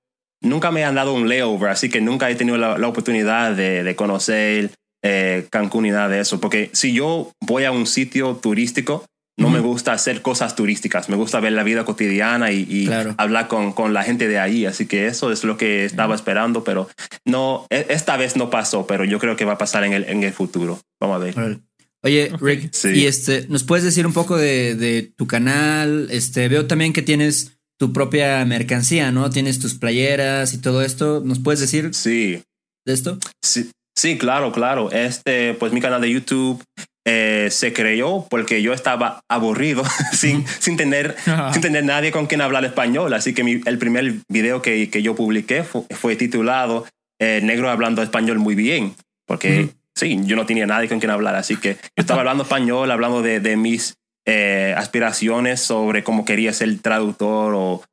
nunca 0.41 0.71
me 0.71 0.83
han 0.83 0.95
dado 0.95 1.13
un 1.13 1.29
layover, 1.29 1.69
así 1.69 1.89
que 1.89 2.01
nunca 2.01 2.29
he 2.29 2.35
tenido 2.35 2.57
la, 2.57 2.87
oportunidad 2.87 3.55
de, 3.55 3.83
de 3.83 3.95
conocer 3.95 4.71
eh, 5.03 5.47
Cancún 5.49 5.85
y 5.85 5.91
nada 5.91 6.09
de 6.09 6.19
eso. 6.19 6.39
Porque 6.39 6.69
si 6.73 6.93
yo 6.93 7.31
voy 7.41 7.63
a 7.63 7.71
un 7.71 7.87
sitio 7.87 8.35
turístico, 8.35 9.05
no 9.41 9.49
me 9.49 9.59
gusta 9.59 9.93
hacer 9.93 10.21
cosas 10.21 10.55
turísticas, 10.55 11.09
me 11.09 11.15
gusta 11.15 11.39
ver 11.39 11.53
la 11.53 11.63
vida 11.63 11.83
cotidiana 11.85 12.51
y, 12.51 12.89
hablar 13.17 13.47
con, 13.47 13.73
con, 13.73 13.93
la 13.93 14.03
gente 14.03 14.27
de 14.27 14.39
ahí. 14.39 14.65
Así 14.65 14.85
que 14.85 15.07
eso 15.07 15.31
es 15.31 15.43
lo 15.43 15.57
que 15.57 15.85
estaba 15.85 16.15
esperando, 16.15 16.63
pero 16.63 16.89
no, 17.25 17.65
e, 17.69 17.87
esta 17.89 18.17
vez 18.17 18.35
no 18.35 18.49
pasó, 18.49 18.87
pero 18.87 19.03
yo 19.03 19.19
creo 19.19 19.35
que 19.35 19.45
va 19.45 19.53
a 19.53 19.57
pasar 19.57 19.83
en 19.83 19.93
el, 19.93 20.03
en 20.05 20.23
el 20.23 20.33
futuro. 20.33 20.79
Vamos 20.99 21.15
a 21.15 21.19
ver. 21.19 21.59
Oye, 22.03 22.31
Rick, 22.39 22.71
y 22.85 23.05
este, 23.05 23.45
¿nos 23.47 23.63
puedes 23.63 23.83
decir 23.83 24.07
un 24.07 24.13
poco 24.13 24.37
de, 24.37 24.75
de, 24.75 25.03
tu 25.15 25.27
canal? 25.27 26.07
Este, 26.09 26.47
veo 26.47 26.65
también 26.65 26.93
que 26.93 27.03
tienes 27.03 27.59
tu 27.79 27.93
propia 27.93 28.43
mercancía, 28.45 29.11
¿no? 29.11 29.29
Tienes 29.29 29.59
tus 29.59 29.75
playeras 29.75 30.53
y 30.53 30.59
todo 30.59 30.81
esto. 30.81 31.21
¿Nos 31.23 31.39
puedes 31.39 31.59
decir? 31.59 31.93
Sí. 31.93 32.41
¿De 32.85 32.93
esto? 32.93 33.19
Sí, 33.43 33.69
sí, 33.95 34.17
claro, 34.17 34.51
claro. 34.51 34.91
Este, 34.91 35.53
pues 35.53 35.73
mi 35.73 35.81
canal 35.81 36.01
de 36.01 36.11
YouTube 36.11 36.63
eh, 37.05 37.47
se 37.49 37.73
creó 37.73 38.27
porque 38.29 38.61
yo 38.61 38.73
estaba 38.73 39.21
aburrido 39.27 39.83
sin, 40.13 40.45
sin, 40.47 40.77
tener, 40.77 41.15
sin 41.51 41.61
tener 41.61 41.83
nadie 41.83 42.11
con 42.11 42.27
quien 42.27 42.41
hablar 42.41 42.63
español. 42.63 43.13
Así 43.13 43.33
que 43.33 43.43
mi, 43.43 43.61
el 43.65 43.77
primer 43.77 44.15
video 44.29 44.61
que, 44.61 44.89
que 44.89 45.01
yo 45.01 45.15
publiqué 45.15 45.63
fue, 45.63 46.15
titulado 46.15 46.85
eh, 47.19 47.41
Negro 47.43 47.69
hablando 47.69 48.03
español 48.03 48.39
muy 48.39 48.55
bien, 48.55 48.95
porque 49.25 49.69
sí, 49.95 50.19
yo 50.25 50.35
no 50.35 50.45
tenía 50.45 50.67
nadie 50.67 50.89
con 50.89 50.99
quien 50.99 51.11
hablar. 51.11 51.35
Así 51.35 51.55
que 51.55 51.73
yo 51.73 51.79
estaba 51.97 52.19
hablando 52.21 52.43
español, 52.43 52.91
hablando 52.91 53.21
de, 53.21 53.39
de 53.39 53.57
mis 53.57 53.95
eh, 54.27 54.75
aspiraciones 54.77 55.59
sobre 55.59 56.03
cómo 56.03 56.23
quería 56.23 56.53
ser 56.53 56.79
traductor 56.79 57.53
o 57.55 57.83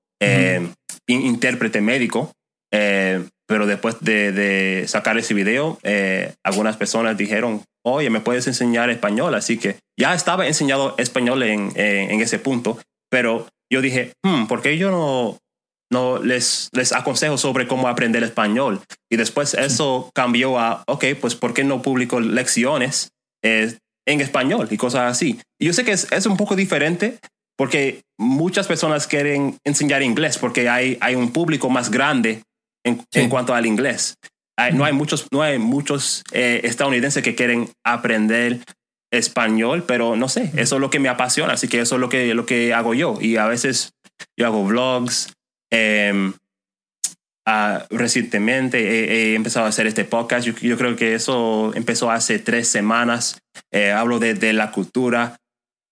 intérprete 1.06 1.80
médico. 1.80 2.32
Pero 3.48 3.66
después 3.66 3.96
de, 4.00 4.30
de, 4.30 4.86
sacar 4.86 5.16
ese 5.18 5.34
video, 5.34 5.78
algunas 6.44 6.76
personas 6.76 7.16
dijeron 7.16 7.62
oye, 7.94 8.10
me 8.10 8.20
puedes 8.20 8.46
enseñar 8.46 8.90
español. 8.90 9.34
Así 9.34 9.58
que 9.58 9.76
ya 9.98 10.14
estaba 10.14 10.46
enseñado 10.46 10.94
español 10.98 11.42
en, 11.42 11.72
en, 11.74 12.20
ese 12.20 12.38
punto, 12.38 12.78
pero 13.10 13.48
yo 13.72 13.80
dije, 13.80 14.12
hmm, 14.24 14.46
¿por 14.46 14.62
qué 14.62 14.78
yo 14.78 14.90
no, 14.90 15.38
no 15.90 16.22
les, 16.22 16.68
les 16.72 16.92
aconsejo 16.92 17.38
sobre 17.38 17.66
cómo 17.66 17.88
aprender 17.88 18.22
español? 18.22 18.80
Y 19.10 19.16
después 19.16 19.54
eso 19.54 20.10
cambió 20.14 20.58
a, 20.58 20.82
ok, 20.86 21.04
pues 21.20 21.34
¿por 21.34 21.54
qué 21.54 21.64
no 21.64 21.82
publico 21.82 22.20
lecciones 22.20 23.10
eh, 23.42 23.76
en 24.06 24.20
español 24.20 24.68
y 24.70 24.76
cosas 24.76 25.10
así? 25.10 25.40
Y 25.60 25.66
yo 25.66 25.72
sé 25.72 25.84
que 25.84 25.92
es, 25.92 26.10
es 26.12 26.26
un 26.26 26.36
poco 26.36 26.56
diferente 26.56 27.18
porque 27.56 28.02
muchas 28.18 28.68
personas 28.68 29.08
quieren 29.08 29.56
enseñar 29.64 30.02
inglés 30.02 30.38
porque 30.38 30.68
hay, 30.68 30.96
hay 31.00 31.16
un 31.16 31.32
público 31.32 31.68
más 31.70 31.90
grande 31.90 32.42
en, 32.88 33.06
en 33.12 33.28
cuanto 33.28 33.54
al 33.54 33.66
inglés 33.66 34.16
no 34.72 34.84
hay 34.84 34.92
muchos, 34.92 35.26
no 35.30 35.42
hay 35.42 35.58
muchos 35.58 36.24
eh, 36.32 36.60
estadounidenses 36.64 37.22
que 37.22 37.34
quieren 37.34 37.70
aprender 37.84 38.60
español, 39.10 39.84
pero 39.86 40.16
no 40.16 40.28
sé, 40.28 40.50
eso 40.56 40.76
es 40.76 40.80
lo 40.80 40.90
que 40.90 40.98
me 40.98 41.08
apasiona, 41.08 41.54
así 41.54 41.68
que 41.68 41.80
eso 41.80 41.94
es 41.94 42.00
lo 42.00 42.08
que, 42.08 42.34
lo 42.34 42.44
que 42.44 42.74
hago 42.74 42.92
yo. 42.94 43.18
Y 43.20 43.36
a 43.36 43.46
veces 43.46 43.92
yo 44.36 44.46
hago 44.46 44.64
vlogs. 44.64 45.32
Ah, 47.50 47.86
recientemente 47.88 49.30
he, 49.30 49.34
empezado 49.34 49.64
a 49.64 49.70
hacer 49.70 49.86
este 49.86 50.04
podcast. 50.04 50.46
Yo, 50.46 50.76
creo 50.76 50.96
que 50.96 51.14
eso 51.14 51.72
empezó 51.74 52.10
hace 52.10 52.38
tres 52.38 52.68
semanas. 52.68 53.38
Eh, 53.72 53.90
hablo 53.90 54.18
de, 54.18 54.52
la 54.52 54.70
cultura, 54.70 55.38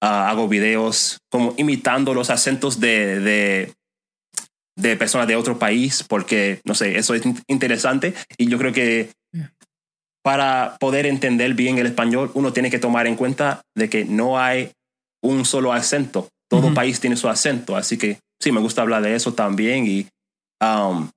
ah, 0.02 0.28
hago 0.28 0.48
videos 0.48 1.16
como 1.30 1.54
imitando 1.56 2.12
los 2.12 2.28
acentos 2.28 2.78
de, 2.78 3.20
de 3.20 3.72
personas 4.98 5.26
de 5.26 5.36
otro 5.36 5.58
país, 5.58 6.04
porque, 6.06 6.60
no 6.64 6.74
sé, 6.74 6.98
eso 6.98 7.14
es 7.14 7.22
interesante. 7.46 8.14
Y 8.36 8.48
yo 8.48 8.58
creo 8.58 8.72
que 8.72 9.10
para 10.22 10.76
poder 10.80 11.06
entender 11.06 11.54
bien 11.54 11.78
el 11.78 11.86
español, 11.86 12.30
uno 12.34 12.52
tiene 12.52 12.70
que 12.70 12.78
tomar 12.78 13.06
en 13.06 13.16
cuenta 13.16 13.62
de 13.76 13.88
que 13.88 14.04
no 14.04 14.38
hay 14.38 14.72
un 15.22 15.44
solo 15.44 15.72
acento, 15.72 16.28
todo 16.48 16.74
país 16.74 17.00
tiene 17.00 17.16
su 17.16 17.28
acento, 17.28 17.76
así 17.76 17.96
que 17.96 18.18
sí, 18.40 18.52
me 18.52 18.60
gusta 18.60 18.82
hablar 18.82 19.02
de 19.02 19.14
eso 19.14 19.34
también 19.34 19.86
y 19.86 20.06
um, 20.60 21.08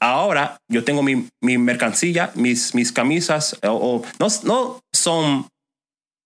ahora 0.00 0.58
yo 0.70 0.84
tengo 0.84 1.02
mi, 1.02 1.28
mi 1.42 1.58
mercancía, 1.58 2.30
mis, 2.34 2.74
mis 2.74 2.92
camisas, 2.92 3.58
o, 3.62 4.02
no, 4.18 4.26
no 4.44 4.80
son 4.92 5.46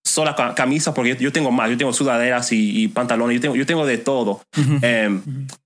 solo 0.03 0.35
camisas, 0.55 0.93
porque 0.93 1.15
yo 1.15 1.31
tengo 1.31 1.51
más, 1.51 1.69
yo 1.69 1.77
tengo 1.77 1.93
sudaderas 1.93 2.51
y, 2.51 2.87
pantalones, 2.89 3.35
yo 3.35 3.41
tengo, 3.41 3.55
yo 3.55 3.65
tengo 3.65 3.85
de 3.85 3.97
todo. 3.97 4.41
Em, 4.81 5.21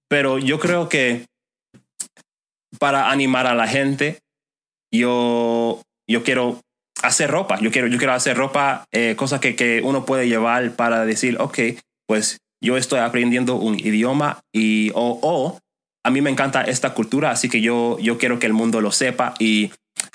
pero 0.08 0.38
yo 0.38 0.60
creo 0.60 0.90
que 0.90 1.26
para 2.80 3.10
animar 3.10 3.48
a 3.48 3.56
la 3.56 3.68
gente, 3.68 4.20
yo, 4.94 5.82
yo 6.08 6.24
quiero 6.24 6.62
hacer 7.02 7.30
ropa. 7.30 7.60
Yo 7.60 7.72
quiero, 7.72 7.88
yo 7.88 7.98
quiero 7.98 8.14
hacer 8.14 8.38
ropa, 8.38 8.86
eh, 8.92 9.16
cosas 9.18 9.40
que, 9.40 9.56
que 9.56 9.82
uno 9.84 10.06
puede 10.06 10.28
llevar 10.28 10.72
para 10.72 11.06
decir, 11.06 11.38
ok, 11.40 11.60
pues 12.08 12.38
yo 12.62 12.78
estoy 12.78 13.00
aprendiendo 13.00 13.56
un 13.56 13.80
idioma 13.80 14.40
y 14.54 14.92
o, 14.96 15.20
o 15.22 15.60
a 16.04 16.10
mí 16.10 16.22
me 16.22 16.30
encanta 16.30 16.64
esta 16.64 16.94
cultura, 16.94 17.32
así 17.32 17.50
que 17.50 17.62
yo, 17.62 17.98
yo 18.00 18.18
quiero 18.18 18.40
que 18.40 18.48
el 18.48 18.54
mundo 18.54 18.82
lo 18.82 18.92
sepa 18.92 19.34
y 19.40 19.72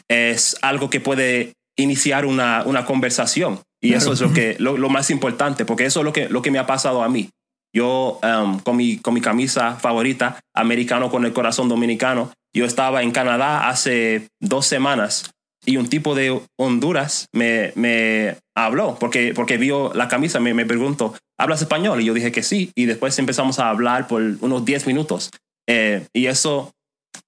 es 0.08 0.56
algo 0.62 0.90
que 0.90 1.00
puede 1.00 1.52
iniciar 1.76 2.24
una, 2.24 2.62
una 2.64 2.84
conversación. 2.84 3.60
Y 3.82 3.94
eso 3.94 4.12
es 4.12 4.20
lo, 4.20 4.32
que, 4.32 4.56
lo, 4.58 4.76
lo, 4.76 4.88
más 4.88 5.10
importante, 5.10 5.64
porque 5.64 5.84
eso 5.84 6.00
es 6.00 6.04
lo 6.04 6.12
que, 6.12 6.28
lo 6.28 6.40
que 6.40 6.52
me 6.52 6.58
ha 6.58 6.66
pasado 6.66 7.02
a 7.02 7.08
mí. 7.08 7.30
Yo 7.74 8.20
um, 8.22 8.60
con, 8.60 8.76
mi, 8.76 8.98
con 8.98 9.14
mi 9.14 9.20
camisa 9.20 9.74
favorita, 9.76 10.38
americano 10.54 11.10
con 11.10 11.24
el 11.24 11.32
corazón 11.32 11.68
dominicano, 11.68 12.30
yo 12.54 12.64
estaba 12.64 13.02
en 13.02 13.10
Canadá 13.10 13.68
hace 13.68 14.28
dos 14.40 14.66
semanas 14.66 15.32
y 15.64 15.76
un 15.76 15.88
tipo 15.88 16.14
de 16.14 16.40
Honduras 16.58 17.26
me, 17.32 17.72
me 17.76 18.36
habló 18.54 18.96
porque, 18.98 19.32
porque 19.34 19.56
vio 19.56 19.92
la 19.94 20.08
camisa, 20.08 20.40
me, 20.40 20.54
me 20.54 20.66
preguntó, 20.66 21.14
¿hablas 21.38 21.62
español? 21.62 22.00
Y 22.00 22.04
yo 22.04 22.14
dije 22.14 22.32
que 22.32 22.42
sí. 22.42 22.72
Y 22.74 22.86
después 22.86 23.18
empezamos 23.18 23.58
a 23.58 23.68
hablar 23.70 24.06
por 24.06 24.22
unos 24.40 24.64
10 24.64 24.86
minutos. 24.86 25.30
Eh, 25.68 26.06
y 26.12 26.26
eso 26.26 26.72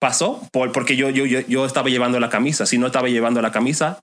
pasó 0.01 0.47
por, 0.53 0.73
porque 0.73 0.97
yo, 0.97 1.11
yo, 1.11 1.25
yo, 1.27 1.41
yo, 1.41 1.65
estaba 1.65 1.89
llevando 1.89 2.19
la 2.19 2.29
camisa. 2.29 2.67
Si 2.67 2.77
no 2.77 2.89
estaba 2.89 3.09
llevando 3.09 3.41
la 3.41 3.53
camisa, 3.53 4.01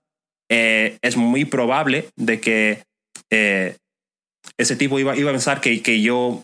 eh, 0.51 0.97
es 1.01 1.15
muy 1.15 1.45
probable 1.45 2.09
de 2.17 2.41
que 2.41 2.83
eh, 3.31 3.77
ese 4.57 4.75
tipo 4.75 4.99
iba, 4.99 5.15
iba 5.15 5.29
a 5.29 5.33
pensar 5.33 5.61
que, 5.61 5.81
que 5.81 6.01
yo 6.01 6.43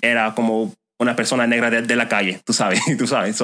era 0.00 0.34
como 0.34 0.74
una 0.98 1.16
persona 1.16 1.46
negra 1.46 1.70
de, 1.70 1.96
la 1.96 2.08
calle, 2.08 2.40
tú 2.46 2.54
sabes, 2.54 2.80
tú 2.98 3.06
sabes. 3.06 3.36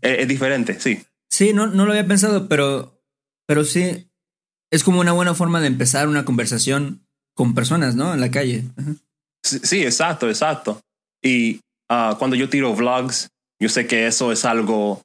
es, 0.00 0.26
diferente, 0.26 0.80
sí. 0.80 1.02
Sí, 1.30 1.52
no, 1.52 1.66
no 1.66 1.84
lo 1.84 1.92
había 1.92 2.06
pensado, 2.06 2.48
pero, 2.48 2.98
pero 3.46 3.64
sí, 3.64 4.08
es 4.72 4.82
como 4.82 5.00
una 5.00 5.12
buena 5.12 5.34
forma 5.34 5.60
de 5.60 5.66
empezar 5.66 6.08
una 6.08 6.24
conversación 6.24 7.06
con 7.34 7.54
personas, 7.54 7.94
¿no? 7.94 8.14
En 8.14 8.22
la 8.22 8.30
calle. 8.30 8.64
Sí, 9.44 9.82
exacto, 9.82 10.30
exacto. 10.30 10.80
Y 11.22 11.60
ah, 11.90 12.16
cuando 12.18 12.36
yo 12.36 12.48
tiro 12.48 12.74
vlogs, 12.74 13.28
yo 13.60 13.68
sé 13.68 13.86
que 13.86 14.06
eso 14.06 14.32
es 14.32 14.46
algo 14.46 15.02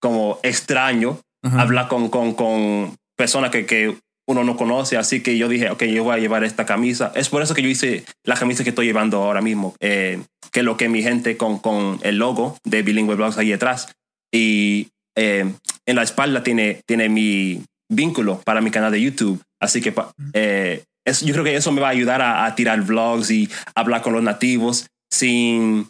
como 0.00 0.40
extraño, 0.42 1.20
hablar 1.42 1.88
con, 1.88 2.08
con, 2.08 2.34
con 2.34 2.96
personas 3.16 3.50
que, 3.50 3.66
que 3.66 3.96
uno 4.26 4.44
no 4.44 4.56
conoce, 4.56 4.96
así 4.96 5.20
que 5.20 5.36
yo 5.36 5.48
dije, 5.48 5.70
ok, 5.70 5.84
yo 5.84 6.04
voy 6.04 6.14
a 6.14 6.18
llevar 6.18 6.44
esta 6.44 6.64
camisa. 6.64 7.12
Es 7.14 7.28
por 7.28 7.42
eso 7.42 7.54
que 7.54 7.62
yo 7.62 7.68
hice 7.68 8.04
la 8.24 8.36
camisa 8.36 8.62
que 8.64 8.70
estoy 8.70 8.86
llevando 8.86 9.22
ahora 9.22 9.40
mismo, 9.40 9.74
eh, 9.80 10.22
que 10.50 10.60
es 10.60 10.64
lo 10.64 10.76
que 10.76 10.88
mi 10.88 11.02
gente 11.02 11.36
con, 11.36 11.58
con 11.58 11.98
el 12.02 12.18
logo 12.18 12.56
de 12.64 12.82
Bilingüe 12.82 13.16
Blogs 13.16 13.38
ahí 13.38 13.50
detrás. 13.50 13.88
Y 14.32 14.88
eh, 15.16 15.52
en 15.86 15.96
la 15.96 16.02
espalda 16.02 16.42
tiene, 16.42 16.82
tiene 16.86 17.08
mi 17.08 17.62
vínculo 17.90 18.40
para 18.44 18.60
mi 18.60 18.70
canal 18.70 18.92
de 18.92 19.02
YouTube. 19.02 19.42
Así 19.60 19.80
que 19.80 19.94
eh, 20.32 20.84
yo 21.22 21.32
creo 21.32 21.44
que 21.44 21.56
eso 21.56 21.72
me 21.72 21.80
va 21.80 21.88
a 21.88 21.92
ayudar 21.92 22.22
a, 22.22 22.54
tirar 22.54 22.80
vlogs 22.82 23.30
y 23.30 23.50
hablar 23.74 24.02
con 24.02 24.12
los 24.12 24.22
nativos 24.22 24.86
sin 25.10 25.88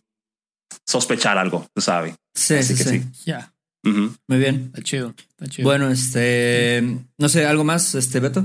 sospechar 0.86 1.38
algo, 1.38 1.66
tú 1.74 1.80
sabes. 1.80 2.14
Sí, 2.34 2.62
sí, 2.62 2.76
sí. 2.76 3.02
Muy 3.82 4.38
bien. 4.38 4.66
Está 4.66 4.82
chido, 4.82 5.14
está 5.30 5.46
chido. 5.46 5.68
Bueno, 5.68 5.90
este, 5.90 6.82
no 7.18 7.28
sé, 7.28 7.46
¿algo 7.46 7.64
más, 7.64 7.94
este, 7.94 8.20
Beto? 8.20 8.44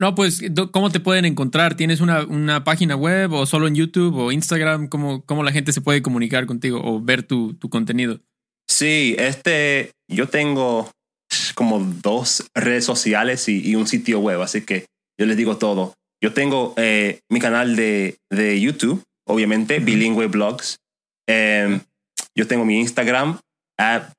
No, 0.00 0.14
pues, 0.14 0.42
¿cómo 0.72 0.90
te 0.90 0.98
pueden 0.98 1.26
encontrar? 1.26 1.76
¿Tienes 1.76 2.00
una, 2.00 2.24
una 2.24 2.64
página 2.64 2.96
web 2.96 3.32
o 3.32 3.44
solo 3.44 3.68
en 3.68 3.74
YouTube 3.74 4.16
o 4.16 4.32
Instagram? 4.32 4.88
¿Cómo, 4.88 5.24
¿Cómo, 5.26 5.42
la 5.42 5.52
gente 5.52 5.72
se 5.72 5.82
puede 5.82 6.00
comunicar 6.00 6.46
contigo 6.46 6.80
o 6.82 7.00
ver 7.02 7.22
tu, 7.22 7.52
tu 7.54 7.68
contenido? 7.68 8.18
Sí, 8.66 9.14
este, 9.18 9.92
yo 10.08 10.28
tengo 10.28 10.90
como 11.54 11.80
dos 11.80 12.50
redes 12.54 12.84
sociales 12.84 13.48
y, 13.48 13.74
un 13.74 13.86
sitio 13.86 14.20
web, 14.20 14.40
así 14.40 14.62
que 14.62 14.86
yo 15.18 15.26
les 15.26 15.36
digo 15.36 15.58
todo. 15.58 15.92
Yo 16.22 16.32
tengo 16.32 16.72
eh, 16.78 17.20
mi 17.28 17.40
canal 17.40 17.76
de, 17.76 18.16
de 18.30 18.58
YouTube, 18.58 19.02
obviamente, 19.26 19.80
Bilingüe 19.80 20.28
Blogs. 20.28 20.78
Em, 21.28 21.80
yo 22.34 22.46
tengo 22.46 22.64
mi 22.64 22.80
Instagram, 22.80 23.38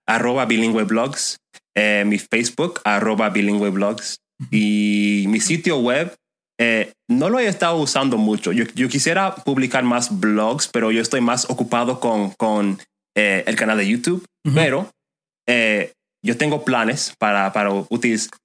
arroba 0.08 0.46
bilingüe 0.46 0.84
blogs. 0.84 1.38
eh, 1.76 2.04
mi 2.06 2.20
Facebook, 2.20 2.82
arroba 2.84 3.30
bilingüe 3.30 3.70
blogs, 3.70 4.18
y 4.50 5.26
mi 5.28 5.40
sitio 5.40 5.78
web. 5.78 6.14
Eh, 6.60 6.92
no 7.10 7.30
lo 7.30 7.40
he 7.40 7.48
estado 7.48 7.78
usando 7.78 8.18
mucho. 8.18 8.52
Yo, 8.52 8.66
yo, 8.76 8.88
quisiera 8.88 9.34
publicar 9.34 9.84
más 9.84 10.20
blogs, 10.20 10.68
pero 10.68 10.92
yo 10.92 11.02
estoy 11.02 11.22
más 11.22 11.50
ocupado 11.50 12.00
con, 12.00 12.30
con 12.32 12.80
eh, 13.16 13.44
el 13.48 13.56
canal 13.56 13.78
de 13.78 13.88
YouTube. 13.88 14.26
Pero 14.54 14.90
yo 16.24 16.38
tengo 16.38 16.64
planes 16.64 17.14
para, 17.20 17.52
para 17.52 17.72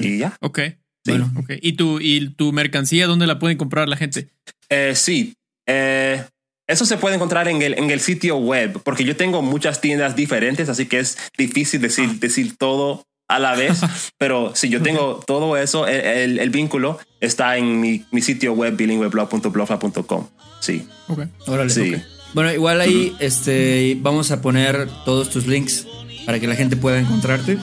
Y 0.00 0.18
ya. 0.18 0.36
Ok. 0.40 0.60
Bueno, 1.12 1.32
okay. 1.36 1.58
¿Y, 1.62 1.72
tu, 1.74 2.00
¿Y 2.00 2.30
tu 2.30 2.52
mercancía 2.52 3.06
dónde 3.06 3.26
la 3.26 3.38
pueden 3.38 3.58
comprar 3.58 3.88
la 3.88 3.96
gente? 3.96 4.28
Eh, 4.68 4.94
sí, 4.94 5.34
eh, 5.66 6.24
eso 6.66 6.84
se 6.84 6.98
puede 6.98 7.14
encontrar 7.14 7.48
en 7.48 7.62
el, 7.62 7.74
en 7.78 7.90
el 7.90 8.00
sitio 8.00 8.36
web, 8.36 8.80
porque 8.84 9.04
yo 9.04 9.16
tengo 9.16 9.42
muchas 9.42 9.80
tiendas 9.80 10.16
diferentes, 10.16 10.68
así 10.68 10.86
que 10.86 10.98
es 10.98 11.18
difícil 11.36 11.80
decir, 11.80 12.10
ah. 12.10 12.16
decir 12.20 12.56
todo 12.56 13.04
a 13.28 13.38
la 13.38 13.54
vez, 13.54 13.80
pero 14.18 14.54
si 14.54 14.68
yo 14.68 14.82
tengo 14.82 15.22
todo 15.26 15.56
eso, 15.56 15.86
el, 15.86 16.38
el, 16.38 16.50
vínculo 16.50 16.98
está 17.20 17.56
en 17.56 17.80
mi, 17.80 18.04
mi 18.10 18.20
sitio 18.22 18.52
web 18.52 18.76
bilingüeblog.blogspot.com. 18.76 20.28
Sí. 20.60 20.86
Ok. 21.08 21.20
Órale, 21.46 21.70
sí. 21.70 21.94
Bueno, 22.34 22.52
igual 22.52 22.80
ahí 22.80 23.16
este, 23.20 23.96
vamos 24.00 24.30
a 24.30 24.42
poner 24.42 24.88
todos 25.04 25.30
tus 25.30 25.46
links 25.46 25.86
para 26.26 26.38
que 26.38 26.46
la 26.46 26.54
gente 26.54 26.76
pueda 26.76 26.98
encontrarte. 26.98 27.58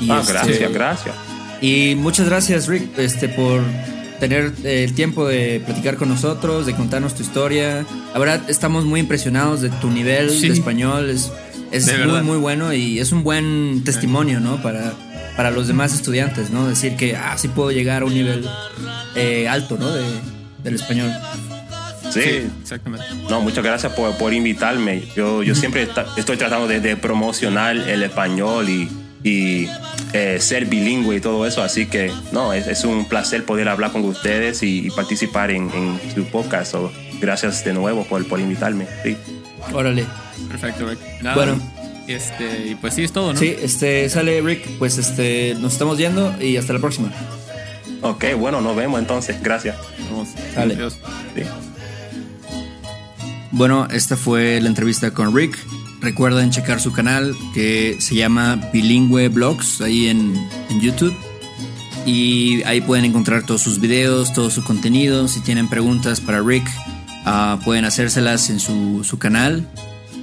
Y 0.00 0.10
ah, 0.10 0.20
este, 0.20 0.32
gracias, 0.32 0.72
gracias. 0.72 1.14
Y 1.60 1.94
muchas 1.96 2.28
gracias, 2.28 2.66
Rick, 2.66 2.98
este, 2.98 3.28
por 3.28 3.62
tener 4.20 4.52
eh, 4.64 4.84
el 4.84 4.94
tiempo 4.94 5.26
de 5.26 5.60
platicar 5.64 5.96
con 5.96 6.08
nosotros, 6.08 6.66
de 6.66 6.74
contarnos 6.74 7.14
tu 7.14 7.22
historia. 7.22 7.86
La 8.12 8.18
verdad, 8.18 8.42
estamos 8.48 8.84
muy 8.84 9.00
impresionados 9.00 9.60
de 9.60 9.70
tu 9.70 9.90
nivel 9.90 10.40
de 10.40 10.48
español. 10.48 11.10
Es, 11.10 11.32
es 11.72 11.90
muy, 12.06 12.22
muy 12.22 12.38
bueno 12.38 12.72
y 12.72 12.98
es 12.98 13.12
un 13.12 13.22
buen 13.22 13.82
testimonio, 13.84 14.40
¿no? 14.40 14.62
Para, 14.62 14.92
para 15.36 15.50
los 15.50 15.66
demás 15.66 15.94
estudiantes, 15.94 16.50
¿no? 16.50 16.68
Decir 16.68 16.96
que, 16.96 17.16
ah, 17.16 17.36
sí 17.36 17.48
puedo 17.48 17.70
llegar 17.70 18.02
a 18.02 18.04
un 18.04 18.14
nivel 18.14 18.46
eh, 19.14 19.48
alto, 19.48 19.76
¿no? 19.78 19.92
De, 19.92 20.04
del 20.62 20.74
español. 20.74 21.10
Sí, 22.10 22.48
exactamente. 22.62 23.06
No, 23.28 23.40
muchas 23.40 23.64
gracias 23.64 23.92
por, 23.92 24.16
por 24.16 24.32
invitarme. 24.32 25.02
Yo, 25.16 25.42
yo 25.42 25.54
siempre 25.54 25.88
estoy 26.16 26.36
tratando 26.36 26.68
de, 26.68 26.80
de 26.80 26.96
promocionar 26.96 27.76
el 27.76 28.02
español 28.02 28.68
y 28.68 28.88
y 29.26 29.68
eh, 30.12 30.38
ser 30.38 30.66
bilingüe 30.66 31.16
y 31.16 31.20
todo 31.20 31.46
eso. 31.46 31.60
Así 31.60 31.86
que 31.86 32.12
no, 32.30 32.52
es, 32.52 32.84
un 32.84 33.06
placer 33.06 33.44
poder 33.44 33.68
hablar 33.68 33.90
con 33.90 34.04
ustedes 34.04 34.62
y, 34.62 34.88
participar 34.90 35.50
en, 35.50 35.68
su 36.14 36.24
podcast. 36.26 36.76
gracias 37.20 37.64
de 37.64 37.72
nuevo 37.72 38.04
por, 38.04 38.24
por 38.28 38.38
invitarme. 38.38 38.86
Sí. 39.02 39.16
Órale. 39.72 40.06
Perfecto, 40.48 40.88
Rick. 40.88 41.00
Bueno. 41.34 41.60
Este, 42.06 42.68
y 42.68 42.74
pues 42.76 42.94
sí, 42.94 43.02
es 43.02 43.10
todo, 43.10 43.32
¿no? 43.32 43.38
Sí, 43.38 43.56
este, 43.60 44.08
sale 44.08 44.40
Rick, 44.40 44.78
pues 44.78 44.96
este, 44.96 45.56
nos 45.58 45.72
estamos 45.72 45.98
yendo 45.98 46.40
y 46.40 46.56
hasta 46.56 46.72
la 46.72 46.78
próxima. 46.78 47.10
Ok, 48.02 48.26
bueno, 48.38 48.60
nos 48.60 48.76
vemos 48.76 49.00
entonces. 49.00 49.42
Gracias. 49.42 49.76
Vamos. 50.08 50.28
Adiós. 50.56 50.98
Bueno, 53.50 53.88
esta 53.90 54.16
fue 54.16 54.60
la 54.60 54.68
entrevista 54.68 55.10
con 55.10 55.34
Rick. 55.34 55.58
Recuerden 56.06 56.50
checar 56.50 56.80
su 56.80 56.92
canal 56.92 57.34
que 57.52 57.96
se 57.98 58.14
llama 58.14 58.60
Bilingüe 58.72 59.28
Blogs 59.28 59.80
ahí 59.80 60.06
en, 60.06 60.36
YouTube. 60.80 61.12
Y 62.06 62.62
ahí 62.62 62.80
pueden 62.80 63.04
encontrar 63.04 63.44
todos 63.44 63.62
sus 63.62 63.80
videos, 63.80 64.32
todo 64.32 64.48
su 64.48 64.62
contenido. 64.62 65.26
Si 65.26 65.40
tienen 65.40 65.66
preguntas 65.66 66.20
para 66.20 66.40
Rick, 66.40 66.64
ah, 67.24 67.58
pueden 67.64 67.84
hacérselas 67.84 68.50
en 68.50 68.60
su, 68.60 69.18
canal. 69.18 69.66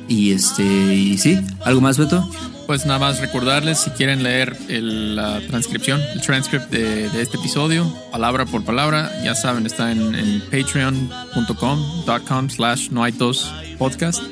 Y 0.08 0.32
este, 0.32 0.64
y 0.64 1.18
sí, 1.18 1.38
¿algo 1.66 1.82
más, 1.82 1.98
Beto? 1.98 2.26
Pues 2.66 2.86
nada 2.86 3.00
más 3.00 3.20
recordarles, 3.20 3.80
si 3.80 3.90
quieren 3.90 4.24
leer 4.24 4.56
la 4.70 5.42
transcripción, 5.50 6.00
el 6.14 6.22
transcript 6.22 6.72
de, 6.72 7.08
este 7.22 7.36
episodio, 7.36 7.94
palabra 8.10 8.46
por 8.46 8.64
palabra, 8.64 9.12
ya 9.22 9.36
saben, 9.36 9.66
está 9.66 9.92
en, 9.92 10.16
en 10.16 10.42
patreon.com.com 10.50 12.50
slash 12.50 12.90
no 12.90 13.04
hay 13.04 13.12
podcast 13.78 14.24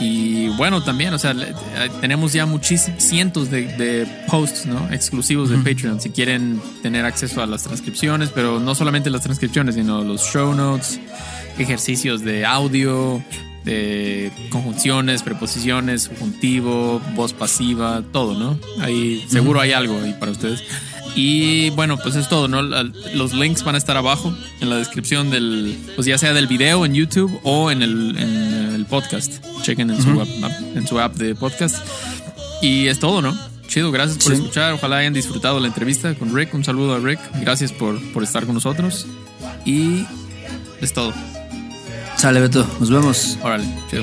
y 0.00 0.48
bueno, 0.56 0.82
también, 0.82 1.14
o 1.14 1.18
sea, 1.18 1.32
eh, 1.32 1.54
tenemos 2.00 2.32
ya 2.32 2.44
muchísimos, 2.46 3.02
cientos 3.02 3.50
de, 3.50 4.06
posts 4.28 4.66
¿no? 4.66 4.88
exclusivos 4.92 5.50
de 5.50 5.58
Patreon 5.58 6.00
si 6.00 6.10
quieren 6.10 6.60
tener 6.82 7.04
acceso 7.04 7.42
a 7.42 7.46
las 7.46 7.62
transcripciones, 7.62 8.30
pero 8.30 8.58
no 8.58 8.74
solamente 8.74 9.10
las 9.10 9.22
transcripciones, 9.22 9.76
sino 9.76 10.02
los 10.02 10.22
show 10.22 10.54
notes, 10.54 11.00
ejercicios 11.58 12.22
de 12.22 12.44
audio, 12.44 13.22
de 13.64 14.32
conjunciones, 14.50 15.22
preposiciones, 15.22 16.02
subjuntivo, 16.02 17.00
voz 17.14 17.32
pasiva, 17.32 18.02
todo, 18.12 18.38
¿no? 18.38 18.58
Ahí 18.80 19.24
seguro 19.28 19.60
hay 19.60 19.72
algo 19.72 20.00
ahí 20.00 20.16
para 20.18 20.32
ustedes. 20.32 20.64
Y 21.14 21.70
bueno, 21.70 21.98
pues 21.98 22.14
es 22.16 22.28
todo, 22.28 22.48
¿no? 22.48 22.62
Los 22.62 23.32
links 23.34 23.64
van 23.64 23.74
a 23.74 23.78
estar 23.78 23.96
abajo 23.96 24.34
en 24.60 24.70
la 24.70 24.76
descripción 24.76 25.30
del, 25.30 25.76
pues 25.96 26.06
ya 26.06 26.18
sea 26.18 26.32
del 26.32 26.46
video 26.46 26.84
en 26.86 26.94
YouTube 26.94 27.40
o 27.42 27.70
en 27.70 27.82
el, 27.82 28.16
en 28.16 28.59
el 28.80 28.86
podcast. 28.86 29.44
Chequen 29.62 29.90
en, 29.90 30.02
su 30.02 30.20
app, 30.20 30.28
en 30.74 30.86
su 30.86 30.98
app 30.98 31.14
de 31.16 31.34
podcast. 31.34 31.76
Y 32.62 32.88
es 32.88 32.98
todo, 32.98 33.22
¿no? 33.22 33.36
Chido, 33.68 33.92
gracias 33.92 34.22
por 34.24 34.32
escuchar. 34.32 34.72
Ojalá 34.72 34.98
hayan 34.98 35.12
disfrutado 35.12 35.60
la 35.60 35.68
entrevista 35.68 36.14
con 36.14 36.34
Rick. 36.34 36.52
Un 36.54 36.64
saludo 36.64 36.94
a 36.94 36.98
Rick. 36.98 37.20
Gracias 37.40 37.72
por, 37.72 38.00
por 38.12 38.22
estar 38.22 38.44
con 38.44 38.54
nosotros. 38.54 39.06
Y 39.64 40.04
es 40.80 40.92
todo. 40.92 41.12
Sale, 42.16 42.40
Beto. 42.40 42.66
Nos 42.80 42.90
vemos. 42.90 43.38
Órale, 43.42 43.64
chido. 43.90 44.02